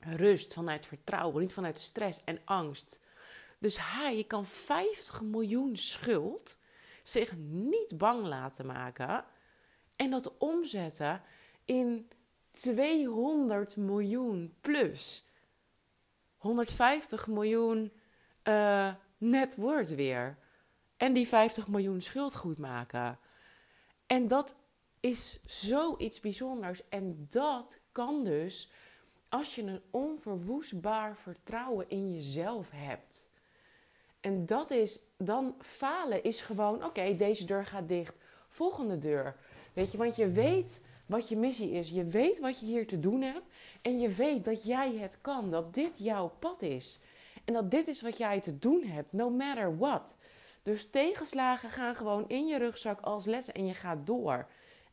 rust, 0.00 0.52
vanuit 0.52 0.86
vertrouwen, 0.86 1.40
niet 1.40 1.52
vanuit 1.52 1.78
stress 1.78 2.24
en 2.24 2.40
angst. 2.44 3.00
Dus 3.58 3.76
hij 3.80 4.24
kan 4.26 4.46
50 4.46 5.22
miljoen 5.22 5.76
schuld 5.76 6.58
zich 7.02 7.36
niet 7.46 7.98
bang 7.98 8.26
laten 8.26 8.66
maken 8.66 9.24
en 9.96 10.10
dat 10.10 10.36
omzetten 10.38 11.22
in 11.64 12.08
200 12.52 13.76
miljoen 13.76 14.56
plus. 14.60 15.26
150 16.36 17.26
miljoen 17.26 17.92
uh, 18.44 18.94
net 19.18 19.56
worth 19.56 19.94
weer. 19.94 20.38
En 20.98 21.12
die 21.12 21.28
50 21.28 21.68
miljoen 21.68 22.00
schuld 22.00 22.36
goed 22.36 22.58
maken. 22.58 23.18
En 24.06 24.28
dat 24.28 24.56
is 25.00 25.38
zoiets 25.46 26.20
bijzonders. 26.20 26.88
En 26.88 27.26
dat 27.30 27.78
kan 27.92 28.24
dus 28.24 28.70
als 29.28 29.54
je 29.54 29.62
een 29.62 29.82
onverwoestbaar 29.90 31.16
vertrouwen 31.16 31.90
in 31.90 32.12
jezelf 32.14 32.70
hebt. 32.74 33.28
En 34.20 34.46
dat 34.46 34.70
is 34.70 35.00
dan 35.16 35.54
falen 35.60 36.22
is 36.24 36.40
gewoon: 36.40 36.84
oké, 36.84 37.16
deze 37.16 37.44
deur 37.44 37.66
gaat 37.66 37.88
dicht. 37.88 38.16
Volgende 38.48 38.98
deur. 38.98 39.36
Weet 39.74 39.92
je, 39.92 39.98
want 39.98 40.16
je 40.16 40.30
weet 40.30 40.80
wat 41.06 41.28
je 41.28 41.36
missie 41.36 41.70
is. 41.70 41.90
Je 41.90 42.04
weet 42.04 42.38
wat 42.38 42.60
je 42.60 42.66
hier 42.66 42.86
te 42.86 43.00
doen 43.00 43.22
hebt. 43.22 43.54
En 43.82 44.00
je 44.00 44.08
weet 44.08 44.44
dat 44.44 44.64
jij 44.64 44.96
het 44.96 45.18
kan. 45.20 45.50
Dat 45.50 45.74
dit 45.74 45.98
jouw 45.98 46.32
pad 46.38 46.62
is. 46.62 47.00
En 47.44 47.52
dat 47.52 47.70
dit 47.70 47.88
is 47.88 48.02
wat 48.02 48.16
jij 48.16 48.40
te 48.40 48.58
doen 48.58 48.82
hebt, 48.82 49.12
no 49.12 49.30
matter 49.30 49.78
what. 49.78 50.16
Dus 50.62 50.90
tegenslagen 50.90 51.70
gaan 51.70 51.94
gewoon 51.94 52.28
in 52.28 52.46
je 52.46 52.58
rugzak 52.58 53.00
als 53.00 53.24
lessen 53.24 53.54
en 53.54 53.66
je 53.66 53.74
gaat 53.74 54.06
door. 54.06 54.46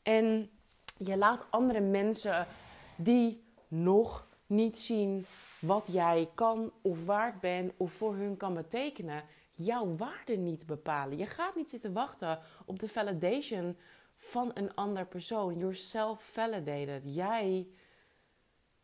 En 0.04 0.50
je 0.98 1.18
laat 1.18 1.46
andere 1.50 1.80
mensen 1.80 2.48
die 2.96 3.44
nog 3.68 4.28
niet 4.48 4.78
zien 4.78 5.26
wat 5.60 5.88
jij 5.92 6.30
kan 6.36 6.72
of 6.82 7.06
waard 7.06 7.40
bent 7.40 7.74
of 7.78 7.92
voor 7.92 8.16
hun 8.16 8.38
kan 8.38 8.54
betekenen, 8.54 9.24
jouw 9.52 9.96
waarde 9.96 10.36
niet 10.36 10.66
bepalen. 10.66 11.18
Je 11.18 11.26
gaat 11.26 11.56
niet 11.56 11.70
zitten 11.70 11.94
wachten 11.94 12.40
op 12.66 12.80
de 12.80 12.90
validation 12.90 13.78
van 14.18 14.52
een 14.54 14.76
ander 14.76 15.06
persoon. 15.06 15.58
Yourself 15.58 16.24
validated. 16.24 17.04
Jij 17.06 17.68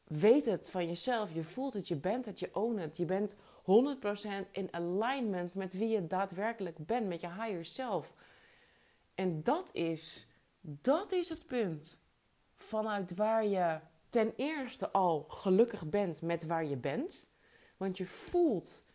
weet 0.04 0.46
het 0.46 0.70
van 0.70 0.88
jezelf. 0.88 1.34
Je 1.34 1.44
voelt 1.44 1.74
het, 1.74 1.88
je 1.88 1.96
bent 1.96 2.26
het, 2.26 2.40
je 2.40 2.50
own 2.56 2.78
het. 2.78 2.98
Je 2.98 3.06
bent 3.06 3.36
100% 3.62 4.52
in 4.52 4.68
alignment 4.72 5.56
met 5.56 5.74
wie 5.74 5.90
je 5.90 6.08
daadwerkelijk 6.08 6.86
bent, 6.86 7.08
met 7.08 7.22
je 7.22 7.34
higher 7.34 7.66
self. 7.66 8.14
En 9.16 9.44
dat 9.44 9.70
is, 9.74 10.28
dat 10.62 11.12
is 11.12 11.30
het 11.30 11.46
punt 11.48 12.00
vanuit 12.56 13.16
waar 13.16 13.46
je 13.46 13.80
ten 14.10 14.34
eerste 14.36 14.92
al 14.92 15.26
gelukkig 15.28 15.90
bent 15.90 16.22
met 16.22 16.46
waar 16.46 16.66
je 16.66 16.78
bent. 16.78 17.28
Want 17.78 17.98
je 17.98 18.06
voelt 18.06 18.86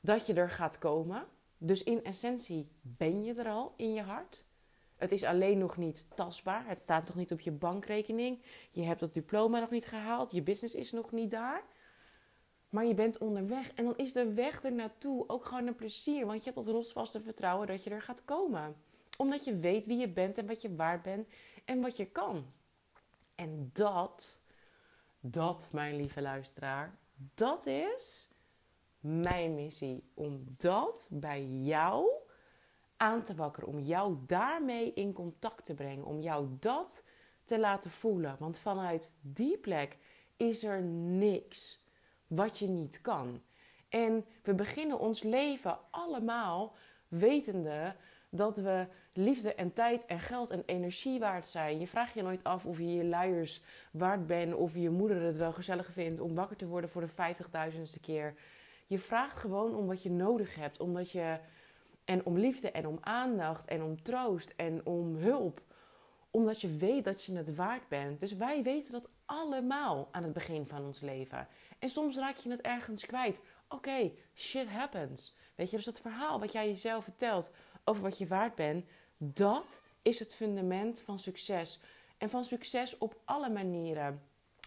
dat 0.00 0.26
je 0.26 0.34
er 0.34 0.50
gaat 0.50 0.78
komen. 0.78 1.26
Dus 1.58 1.82
in 1.82 2.04
essentie 2.04 2.68
ben 2.82 3.24
je 3.24 3.34
er 3.34 3.48
al 3.48 3.72
in 3.76 3.94
je 3.94 4.02
hart. 4.02 4.44
Het 4.96 5.12
is 5.12 5.24
alleen 5.24 5.58
nog 5.58 5.76
niet 5.76 6.06
tastbaar. 6.14 6.66
Het 6.66 6.80
staat 6.80 7.06
nog 7.06 7.14
niet 7.14 7.32
op 7.32 7.40
je 7.40 7.50
bankrekening. 7.50 8.42
Je 8.72 8.82
hebt 8.82 9.00
dat 9.00 9.14
diploma 9.14 9.60
nog 9.60 9.70
niet 9.70 9.86
gehaald. 9.86 10.30
Je 10.30 10.42
business 10.42 10.74
is 10.74 10.92
nog 10.92 11.12
niet 11.12 11.30
daar. 11.30 11.62
Maar 12.68 12.84
je 12.84 12.94
bent 12.94 13.18
onderweg. 13.18 13.72
En 13.74 13.84
dan 13.84 13.96
is 13.96 14.12
de 14.12 14.32
weg 14.32 14.64
er 14.64 14.72
naartoe 14.72 15.28
ook 15.28 15.44
gewoon 15.44 15.66
een 15.66 15.74
plezier. 15.74 16.26
Want 16.26 16.44
je 16.44 16.50
hebt 16.50 16.64
dat 16.64 16.74
rotsvaste 16.74 17.20
vertrouwen 17.20 17.66
dat 17.66 17.84
je 17.84 17.90
er 17.90 18.02
gaat 18.02 18.24
komen. 18.24 18.74
Omdat 19.16 19.44
je 19.44 19.56
weet 19.56 19.86
wie 19.86 19.98
je 19.98 20.08
bent 20.08 20.38
en 20.38 20.46
wat 20.46 20.62
je 20.62 20.74
waard 20.74 21.02
bent 21.02 21.28
en 21.64 21.80
wat 21.80 21.96
je 21.96 22.06
kan. 22.06 22.44
En 23.34 23.70
dat, 23.72 24.40
dat, 25.20 25.68
mijn 25.70 25.96
lieve 25.96 26.20
luisteraar, 26.20 26.94
dat 27.34 27.66
is 27.66 28.28
mijn 29.00 29.54
missie. 29.54 30.02
Om 30.14 30.44
dat 30.58 31.06
bij 31.10 31.44
jou 31.44 32.10
aan 32.96 33.22
te 33.22 33.34
wakkeren. 33.34 33.68
Om 33.68 33.78
jou 33.78 34.16
daarmee 34.26 34.92
in 34.92 35.12
contact 35.12 35.64
te 35.64 35.74
brengen. 35.74 36.04
Om 36.04 36.20
jou 36.20 36.48
dat 36.60 37.02
te 37.44 37.58
laten 37.58 37.90
voelen. 37.90 38.36
Want 38.38 38.58
vanuit 38.58 39.12
die 39.20 39.58
plek 39.58 39.96
is 40.36 40.64
er 40.64 40.82
niks 40.82 41.78
wat 42.28 42.58
je 42.58 42.68
niet 42.68 43.00
kan. 43.00 43.42
En 43.88 44.24
we 44.42 44.54
beginnen 44.54 44.98
ons 44.98 45.22
leven 45.22 45.78
allemaal 45.90 46.74
wetende 47.08 47.94
dat 48.30 48.56
we 48.56 48.86
liefde 49.12 49.54
en 49.54 49.72
tijd 49.72 50.06
en 50.06 50.20
geld 50.20 50.50
en 50.50 50.62
energie 50.66 51.18
waard 51.18 51.48
zijn. 51.48 51.80
Je 51.80 51.86
vraagt 51.86 52.14
je 52.14 52.22
nooit 52.22 52.44
af 52.44 52.66
of 52.66 52.78
je 52.78 52.94
je 52.94 53.04
luiers 53.04 53.62
waard 53.90 54.26
bent 54.26 54.54
of 54.54 54.74
je 54.74 54.90
moeder 54.90 55.22
het 55.22 55.36
wel 55.36 55.52
gezellig 55.52 55.92
vindt 55.92 56.20
om 56.20 56.34
wakker 56.34 56.56
te 56.56 56.66
worden 56.66 56.90
voor 56.90 57.00
de 57.00 57.08
vijftigduizendste 57.08 58.00
keer. 58.00 58.34
Je 58.86 58.98
vraagt 58.98 59.36
gewoon 59.36 59.74
om 59.74 59.86
wat 59.86 60.02
je 60.02 60.10
nodig 60.10 60.54
hebt, 60.54 60.80
omdat 60.80 61.10
je 61.10 61.38
en 62.04 62.24
om 62.24 62.38
liefde 62.38 62.70
en 62.70 62.86
om 62.86 62.98
aandacht 63.00 63.68
en 63.68 63.82
om 63.82 64.02
troost 64.02 64.52
en 64.56 64.86
om 64.86 65.16
hulp, 65.16 65.60
omdat 66.30 66.60
je 66.60 66.76
weet 66.76 67.04
dat 67.04 67.24
je 67.24 67.36
het 67.36 67.54
waard 67.54 67.88
bent. 67.88 68.20
Dus 68.20 68.32
wij 68.36 68.62
weten 68.62 68.92
dat 68.92 69.10
allemaal 69.24 70.08
aan 70.10 70.22
het 70.22 70.32
begin 70.32 70.66
van 70.66 70.84
ons 70.84 71.00
leven. 71.00 71.48
En 71.78 71.90
soms 71.90 72.16
raak 72.16 72.36
je 72.36 72.50
het 72.50 72.60
ergens 72.60 73.06
kwijt. 73.06 73.38
Oké, 73.68 74.10
shit 74.34 74.68
happens. 74.68 75.34
Weet 75.54 75.70
je, 75.70 75.76
dus 75.76 75.84
dat 75.84 76.00
verhaal 76.00 76.40
wat 76.40 76.52
jij 76.52 76.66
jezelf 76.66 77.04
vertelt 77.04 77.50
over 77.84 78.02
wat 78.02 78.18
je 78.18 78.26
waard 78.26 78.54
bent, 78.54 78.84
dat 79.16 79.80
is 80.02 80.18
het 80.18 80.34
fundament 80.34 81.00
van 81.00 81.18
succes. 81.18 81.80
En 82.18 82.30
van 82.30 82.44
succes 82.44 82.98
op 82.98 83.20
alle 83.24 83.48
manieren. 83.50 84.22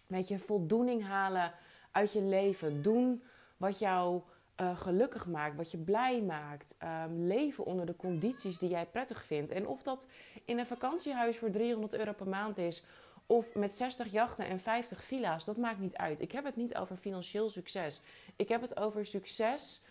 Weet 0.07 0.27
je, 0.27 0.39
voldoening 0.39 1.03
halen 1.05 1.53
uit 1.91 2.11
je 2.11 2.21
leven. 2.21 2.81
Doen 2.81 3.23
wat 3.57 3.79
jou 3.79 4.21
uh, 4.61 4.77
gelukkig 4.77 5.27
maakt, 5.27 5.55
wat 5.55 5.71
je 5.71 5.77
blij 5.77 6.21
maakt. 6.21 6.75
Um, 6.83 7.25
leven 7.25 7.65
onder 7.65 7.85
de 7.85 7.95
condities 7.95 8.57
die 8.57 8.69
jij 8.69 8.85
prettig 8.85 9.23
vindt. 9.25 9.51
En 9.51 9.67
of 9.67 9.83
dat 9.83 10.07
in 10.45 10.59
een 10.59 10.65
vakantiehuis 10.65 11.37
voor 11.37 11.49
300 11.49 11.93
euro 11.93 12.13
per 12.13 12.27
maand 12.27 12.57
is. 12.57 12.83
Of 13.25 13.55
met 13.55 13.73
60 13.73 14.11
jachten 14.11 14.45
en 14.45 14.59
50 14.59 15.03
villa's, 15.03 15.45
dat 15.45 15.57
maakt 15.57 15.79
niet 15.79 15.95
uit. 15.95 16.21
Ik 16.21 16.31
heb 16.31 16.43
het 16.45 16.55
niet 16.55 16.75
over 16.75 16.97
financieel 16.97 17.49
succes. 17.49 18.01
Ik 18.35 18.49
heb 18.49 18.61
het 18.61 18.77
over 18.77 19.05
succes. 19.05 19.81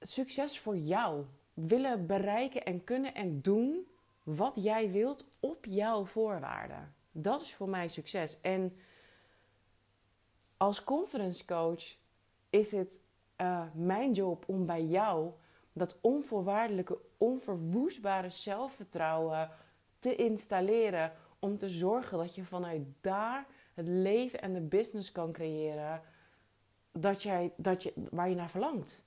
Succes 0.00 0.58
voor 0.58 0.76
jou 0.76 1.24
willen 1.54 2.06
bereiken 2.06 2.64
en 2.64 2.84
kunnen 2.84 3.14
en 3.14 3.40
doen 3.40 3.86
wat 4.22 4.58
jij 4.60 4.90
wilt 4.90 5.24
op 5.40 5.64
jouw 5.64 6.04
voorwaarden. 6.04 6.94
Dat 7.12 7.40
is 7.40 7.54
voor 7.54 7.68
mij 7.68 7.88
succes. 7.88 8.40
En 8.40 8.76
als 10.56 10.84
conference 10.84 11.44
coach 11.44 11.96
is 12.50 12.72
het 12.72 13.00
uh, 13.36 13.62
mijn 13.74 14.12
job 14.12 14.44
om 14.46 14.66
bij 14.66 14.84
jou 14.84 15.32
dat 15.72 15.96
onvoorwaardelijke, 16.00 16.98
onverwoestbare 17.16 18.30
zelfvertrouwen 18.30 19.50
te 19.98 20.16
installeren. 20.16 21.12
Om 21.44 21.56
te 21.56 21.70
zorgen 21.70 22.18
dat 22.18 22.34
je 22.34 22.44
vanuit 22.44 22.82
daar 23.00 23.46
het 23.74 23.86
leven 23.86 24.40
en 24.40 24.54
de 24.54 24.66
business 24.66 25.12
kan 25.12 25.32
creëren 25.32 26.02
dat 26.92 27.22
jij, 27.22 27.52
dat 27.56 27.82
je, 27.82 27.92
waar 28.10 28.28
je 28.28 28.34
naar 28.34 28.50
verlangt. 28.50 29.02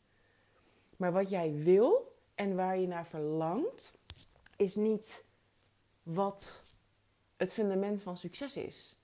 Maar 0.98 1.12
wat 1.12 1.30
jij 1.30 1.54
wil, 1.54 2.12
en 2.36 2.56
waar 2.56 2.78
je 2.78 2.88
naar 2.88 3.08
verlangt, 3.08 3.94
is 4.56 4.76
niet 4.76 5.26
wat 6.04 6.64
het 7.38 7.54
fundament 7.54 8.02
van 8.02 8.18
succes 8.18 8.58
is. 8.58 9.00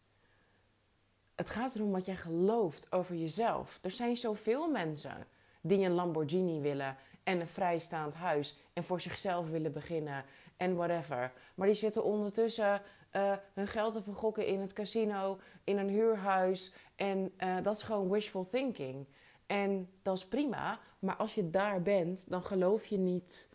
Het 1.35 1.49
gaat 1.49 1.75
erom 1.75 1.91
wat 1.91 2.05
jij 2.05 2.15
gelooft 2.15 2.91
over 2.91 3.15
jezelf. 3.15 3.79
Er 3.81 3.91
zijn 3.91 4.17
zoveel 4.17 4.69
mensen 4.69 5.27
die 5.61 5.85
een 5.85 5.93
Lamborghini 5.93 6.59
willen 6.59 6.97
en 7.23 7.39
een 7.39 7.47
vrijstaand 7.47 8.13
huis 8.13 8.57
en 8.73 8.83
voor 8.83 9.01
zichzelf 9.01 9.49
willen 9.49 9.71
beginnen 9.73 10.25
en 10.57 10.75
whatever. 10.75 11.33
Maar 11.55 11.67
die 11.67 11.75
zitten 11.75 12.03
ondertussen 12.03 12.81
uh, 13.11 13.33
hun 13.53 13.67
geld 13.67 13.93
te 13.93 14.01
vergokken 14.01 14.45
in 14.45 14.59
het 14.59 14.73
casino, 14.73 15.39
in 15.63 15.77
een 15.77 15.89
huurhuis 15.89 16.73
en 16.95 17.33
uh, 17.37 17.55
dat 17.63 17.75
is 17.75 17.83
gewoon 17.83 18.09
wishful 18.09 18.49
thinking. 18.49 19.07
En 19.45 19.89
dat 20.01 20.17
is 20.17 20.27
prima, 20.27 20.79
maar 20.99 21.15
als 21.15 21.35
je 21.35 21.49
daar 21.49 21.81
bent, 21.81 22.29
dan 22.29 22.43
geloof 22.43 22.85
je 22.85 22.97
niet 22.97 23.49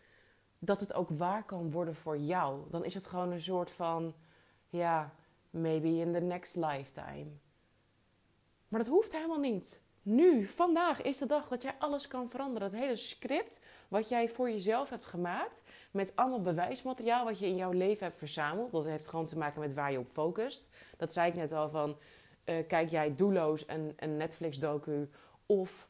dat 0.59 0.79
het 0.79 0.93
ook 0.93 1.09
waar 1.09 1.43
kan 1.43 1.71
worden 1.71 1.95
voor 1.95 2.17
jou. 2.17 2.69
Dan 2.69 2.85
is 2.85 2.93
het 2.93 3.05
gewoon 3.05 3.31
een 3.31 3.41
soort 3.41 3.71
van, 3.71 4.15
ja, 4.69 5.13
maybe 5.49 5.87
in 5.87 6.13
the 6.13 6.19
next 6.19 6.55
lifetime. 6.55 7.27
Maar 8.67 8.79
dat 8.79 8.89
hoeft 8.89 9.11
helemaal 9.11 9.39
niet. 9.39 9.81
Nu, 10.07 10.45
vandaag 10.45 11.01
is 11.01 11.17
de 11.17 11.25
dag 11.25 11.47
dat 11.47 11.61
jij 11.61 11.75
alles 11.79 12.07
kan 12.07 12.29
veranderen. 12.29 12.71
Het 12.71 12.79
hele 12.79 12.97
script 12.97 13.59
wat 13.87 14.09
jij 14.09 14.29
voor 14.29 14.49
jezelf 14.49 14.89
hebt 14.89 15.05
gemaakt, 15.05 15.63
met 15.91 16.11
allemaal 16.15 16.41
bewijsmateriaal 16.41 17.25
wat 17.25 17.39
je 17.39 17.45
in 17.45 17.55
jouw 17.55 17.71
leven 17.71 18.05
hebt 18.05 18.17
verzameld. 18.17 18.71
Dat 18.71 18.85
heeft 18.85 19.07
gewoon 19.07 19.25
te 19.25 19.37
maken 19.37 19.59
met 19.59 19.73
waar 19.73 19.91
je 19.91 19.99
op 19.99 20.07
focust. 20.11 20.69
Dat 20.97 21.13
zei 21.13 21.29
ik 21.29 21.35
net 21.35 21.51
al 21.51 21.69
van, 21.69 21.95
uh, 22.49 22.55
kijk 22.67 22.89
jij 22.89 23.15
doelloos 23.15 23.63
een, 23.67 23.93
een 23.97 24.17
Netflix-docu 24.17 25.09
of 25.45 25.87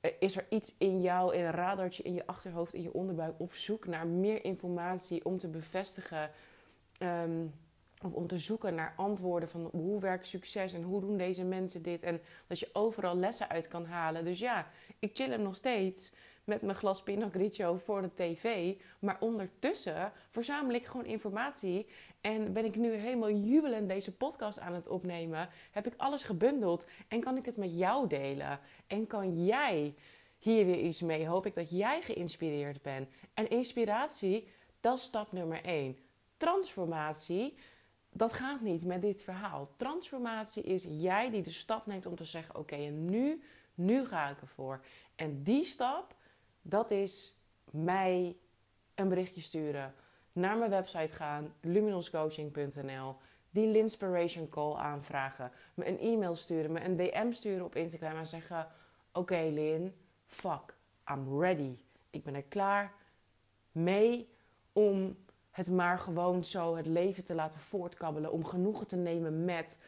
eh, 0.00 0.10
is 0.18 0.36
er 0.36 0.46
iets 0.48 0.74
in 0.78 1.00
jou, 1.00 1.34
in 1.34 1.44
een 1.44 1.50
radartje 1.50 2.02
in 2.02 2.14
je 2.14 2.26
achterhoofd, 2.26 2.74
in 2.74 2.82
je 2.82 2.92
onderbuik 2.92 3.34
op 3.38 3.54
zoek 3.54 3.86
naar 3.86 4.06
meer 4.06 4.44
informatie 4.44 5.24
om 5.24 5.38
te 5.38 5.48
bevestigen... 5.48 6.30
Ehm, 6.98 7.46
of 8.06 8.12
om 8.12 8.26
te 8.26 8.38
zoeken 8.38 8.74
naar 8.74 8.94
antwoorden 8.96 9.48
van 9.48 9.68
hoe 9.72 10.00
werkt 10.00 10.26
succes 10.26 10.72
en 10.72 10.82
hoe 10.82 11.00
doen 11.00 11.16
deze 11.16 11.44
mensen 11.44 11.82
dit. 11.82 12.02
En 12.02 12.20
dat 12.46 12.58
je 12.58 12.70
overal 12.72 13.16
lessen 13.16 13.48
uit 13.48 13.68
kan 13.68 13.86
halen. 13.86 14.24
Dus 14.24 14.38
ja, 14.38 14.66
ik 14.98 15.16
chill 15.16 15.30
hem 15.30 15.42
nog 15.42 15.56
steeds 15.56 16.12
met 16.46 16.62
mijn 16.62 16.76
glas 16.76 17.02
Pinot 17.02 17.82
voor 17.82 18.02
de 18.02 18.14
tv. 18.14 18.74
Maar 18.98 19.16
ondertussen 19.20 20.12
verzamel 20.30 20.74
ik 20.74 20.86
gewoon 20.86 21.06
informatie. 21.06 21.86
En 22.20 22.52
ben 22.52 22.64
ik 22.64 22.76
nu 22.76 22.92
helemaal 22.92 23.30
jubelend 23.30 23.88
deze 23.88 24.16
podcast 24.16 24.58
aan 24.60 24.74
het 24.74 24.88
opnemen. 24.88 25.48
Heb 25.70 25.86
ik 25.86 25.94
alles 25.96 26.22
gebundeld 26.22 26.84
en 27.08 27.20
kan 27.20 27.36
ik 27.36 27.44
het 27.44 27.56
met 27.56 27.76
jou 27.76 28.08
delen. 28.08 28.60
En 28.86 29.06
kan 29.06 29.44
jij 29.44 29.94
hier 30.38 30.66
weer 30.66 30.80
iets 30.80 31.00
mee. 31.00 31.26
Hoop 31.26 31.46
ik 31.46 31.54
dat 31.54 31.70
jij 31.70 32.02
geïnspireerd 32.02 32.82
bent. 32.82 33.08
En 33.34 33.50
inspiratie, 33.50 34.48
dat 34.80 34.98
is 34.98 35.04
stap 35.04 35.32
nummer 35.32 35.64
1. 35.64 35.98
Transformatie 36.36 37.56
dat 38.16 38.32
gaat 38.32 38.60
niet 38.60 38.84
met 38.84 39.02
dit 39.02 39.22
verhaal. 39.22 39.68
Transformatie 39.76 40.62
is 40.62 40.86
jij 40.90 41.30
die 41.30 41.42
de 41.42 41.50
stap 41.50 41.86
neemt 41.86 42.06
om 42.06 42.16
te 42.16 42.24
zeggen: 42.24 42.56
Oké, 42.56 42.74
en 42.74 43.04
nu, 43.04 43.42
nu 43.74 44.04
ga 44.04 44.28
ik 44.28 44.40
ervoor. 44.40 44.80
En 45.14 45.42
die 45.42 45.64
stap, 45.64 46.14
dat 46.62 46.90
is 46.90 47.36
mij 47.70 48.36
een 48.94 49.08
berichtje 49.08 49.40
sturen, 49.40 49.94
naar 50.32 50.56
mijn 50.56 50.70
website 50.70 51.14
gaan, 51.14 51.54
luminoscoaching.nl, 51.60 53.16
die 53.50 53.66
Linspiration 53.66 54.48
Call 54.48 54.74
aanvragen, 54.74 55.50
me 55.74 55.88
een 55.88 55.98
e-mail 55.98 56.36
sturen, 56.36 56.72
me 56.72 56.84
een 56.84 56.96
DM 56.96 57.32
sturen 57.32 57.64
op 57.64 57.76
Instagram 57.76 58.16
en 58.16 58.26
zeggen: 58.26 58.66
Oké, 59.12 59.48
Lin, 59.52 59.94
fuck, 60.26 60.76
I'm 61.10 61.40
ready. 61.40 61.76
Ik 62.10 62.24
ben 62.24 62.34
er 62.34 62.42
klaar 62.42 62.92
mee 63.72 64.26
om 64.72 65.16
het 65.56 65.70
maar 65.70 65.98
gewoon 65.98 66.44
zo 66.44 66.76
het 66.76 66.86
leven 66.86 67.24
te 67.24 67.34
laten 67.34 67.60
voortkabbelen. 67.60 68.32
Om 68.32 68.44
genoegen 68.44 68.86
te 68.86 68.96
nemen 68.96 69.44
met, 69.44 69.78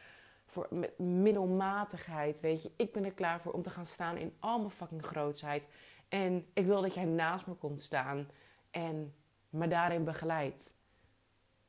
voor, 0.45 0.67
met 0.69 0.99
middelmatigheid. 0.99 2.39
Weet 2.39 2.63
je, 2.63 2.71
ik 2.75 2.93
ben 2.93 3.05
er 3.05 3.11
klaar 3.11 3.41
voor 3.41 3.51
om 3.51 3.61
te 3.61 3.69
gaan 3.69 3.85
staan 3.85 4.17
in 4.17 4.33
al 4.39 4.59
mijn 4.59 4.71
fucking 4.71 5.05
grootsheid. 5.05 5.67
En 6.07 6.45
ik 6.53 6.65
wil 6.65 6.81
dat 6.81 6.93
jij 6.93 7.05
naast 7.05 7.47
me 7.47 7.53
komt 7.53 7.81
staan 7.81 8.27
en 8.71 9.13
me 9.49 9.67
daarin 9.67 10.03
begeleidt. 10.03 10.73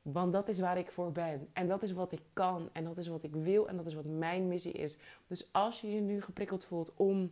Want 0.01 0.33
dat 0.33 0.47
is 0.47 0.59
waar 0.59 0.77
ik 0.77 0.91
voor 0.91 1.11
ben. 1.11 1.49
En 1.53 1.67
dat 1.67 1.83
is 1.83 1.91
wat 1.91 2.11
ik 2.11 2.21
kan. 2.33 2.69
En 2.73 2.83
dat 2.83 2.97
is 2.97 3.07
wat 3.07 3.23
ik 3.23 3.35
wil. 3.35 3.67
En 3.67 3.77
dat 3.77 3.85
is 3.85 3.93
wat 3.93 4.05
mijn 4.05 4.47
missie 4.47 4.73
is. 4.73 4.97
Dus 5.27 5.53
als 5.53 5.81
je 5.81 5.91
je 5.91 6.01
nu 6.01 6.21
geprikkeld 6.21 6.65
voelt 6.65 6.93
om 6.93 7.31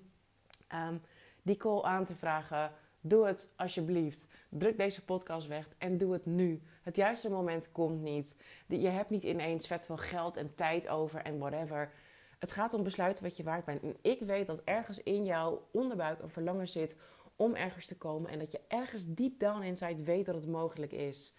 ehm, 0.68 0.98
die 1.42 1.58
call 1.58 1.82
aan 1.82 2.06
te 2.06 2.16
vragen, 2.16 2.72
doe 3.02 3.26
het 3.26 3.48
alsjeblieft. 3.56 4.26
Druk 4.50 4.78
deze 4.78 5.04
podcast 5.04 5.48
weg 5.48 5.68
en 5.78 5.98
doe 5.98 6.14
het 6.14 6.26
nu. 6.26 6.62
Het 6.82 6.96
juiste 6.96 7.30
moment 7.30 7.72
komt 7.72 8.02
niet. 8.02 8.36
Je 8.68 8.88
hebt 8.88 9.10
niet 9.10 9.24
ineens 9.24 9.68
vet 9.68 9.86
veel 9.86 9.98
geld 9.98 10.38
en 10.38 10.56
tijd 10.56 10.88
over 10.88 11.22
en 11.22 11.38
whatever. 11.38 11.92
Het 12.40 12.52
gaat 12.52 12.74
om 12.74 12.84
besluiten 12.84 13.24
wat 13.24 13.38
je 13.38 13.44
waard 13.44 13.66
bent. 13.66 13.82
En 13.82 13.96
ik 14.02 14.20
weet 14.20 14.48
dat 14.48 14.64
ergens 14.64 15.04
in 15.04 15.26
jouw 15.26 15.68
onderbuik 15.72 16.20
een 16.20 16.30
verlangen 16.30 16.68
zit 16.68 16.96
om 17.36 17.56
ergens 17.56 17.86
te 17.86 17.98
komen. 17.98 18.32
En 18.32 18.40
dat 18.40 18.52
je 18.52 18.60
ergens 18.68 19.04
deep 19.08 19.40
down 19.40 19.64
inside 19.64 20.04
weet 20.04 20.26
dat 20.26 20.36
het 20.36 20.48
mogelijk 20.48 20.92
is. 20.92 21.36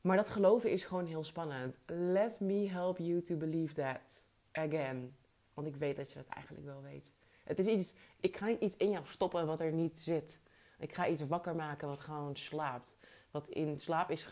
Maar 0.00 0.16
dat 0.16 0.28
geloven 0.28 0.70
is 0.70 0.84
gewoon 0.84 1.06
heel 1.06 1.24
spannend. 1.24 1.76
Let 1.86 2.40
me 2.40 2.68
help 2.68 2.98
you 2.98 3.20
to 3.20 3.36
believe 3.36 3.74
that. 3.74 4.26
Again. 4.52 5.16
Want 5.54 5.66
ik 5.66 5.76
weet 5.76 5.96
dat 5.96 6.12
je 6.12 6.18
dat 6.18 6.28
eigenlijk 6.28 6.66
wel 6.66 6.82
weet. 6.82 7.12
Het 7.44 7.58
is 7.58 7.66
iets, 7.66 7.94
ik 8.20 8.36
ga 8.36 8.46
niet 8.46 8.60
iets 8.60 8.76
in 8.76 8.90
jou 8.90 9.06
stoppen 9.06 9.46
wat 9.46 9.60
er 9.60 9.72
niet 9.72 9.98
zit. 9.98 10.40
Ik 10.78 10.94
ga 10.94 11.06
iets 11.06 11.26
wakker 11.26 11.54
maken 11.54 11.88
wat 11.88 12.00
gewoon 12.00 12.36
slaapt. 12.36 12.94
Wat 13.30 13.48
in 13.48 13.78
slaap 13.78 14.10
is 14.10 14.26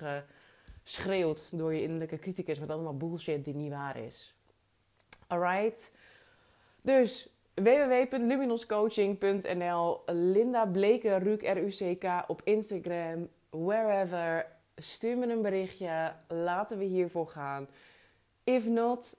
geschreeuwd 0.84 1.58
door 1.58 1.74
je 1.74 1.82
innerlijke 1.82 2.18
criticus 2.18 2.58
met 2.58 2.70
allemaal 2.70 2.96
bullshit 2.96 3.44
die 3.44 3.54
niet 3.54 3.72
waar 3.72 3.96
is. 3.96 4.34
Alright. 5.26 5.92
Dus 6.82 7.28
www.luminoscoaching.nl 7.54 10.02
Linda 10.06 10.66
Bleken, 10.66 11.18
Ruk, 11.18 11.42
R-U-C-K 11.42 12.24
op 12.26 12.40
Instagram, 12.44 13.28
wherever. 13.50 14.46
Stuur 14.76 15.18
me 15.18 15.32
een 15.32 15.42
berichtje. 15.42 16.14
Laten 16.28 16.78
we 16.78 16.84
hiervoor 16.84 17.28
gaan. 17.28 17.68
If 18.44 18.66
not, 18.66 19.16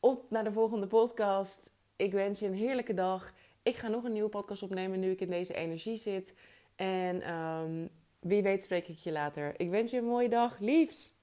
op 0.00 0.30
naar 0.30 0.44
de 0.44 0.52
volgende 0.52 0.86
podcast. 0.86 1.72
Ik 1.96 2.12
wens 2.12 2.40
je 2.40 2.46
een 2.46 2.54
heerlijke 2.54 2.94
dag. 2.94 3.32
Ik 3.62 3.76
ga 3.76 3.88
nog 3.88 4.04
een 4.04 4.12
nieuwe 4.12 4.28
podcast 4.28 4.62
opnemen 4.62 5.00
nu 5.00 5.10
ik 5.10 5.20
in 5.20 5.30
deze 5.30 5.54
energie 5.54 5.96
zit. 5.96 6.34
En 6.76 7.34
um, 7.34 7.90
wie 8.20 8.42
weet 8.42 8.62
spreek 8.62 8.88
ik 8.88 8.98
je 8.98 9.12
later. 9.12 9.60
Ik 9.60 9.70
wens 9.70 9.90
je 9.90 9.98
een 9.98 10.04
mooie 10.04 10.28
dag. 10.28 10.58
Liefs! 10.58 11.13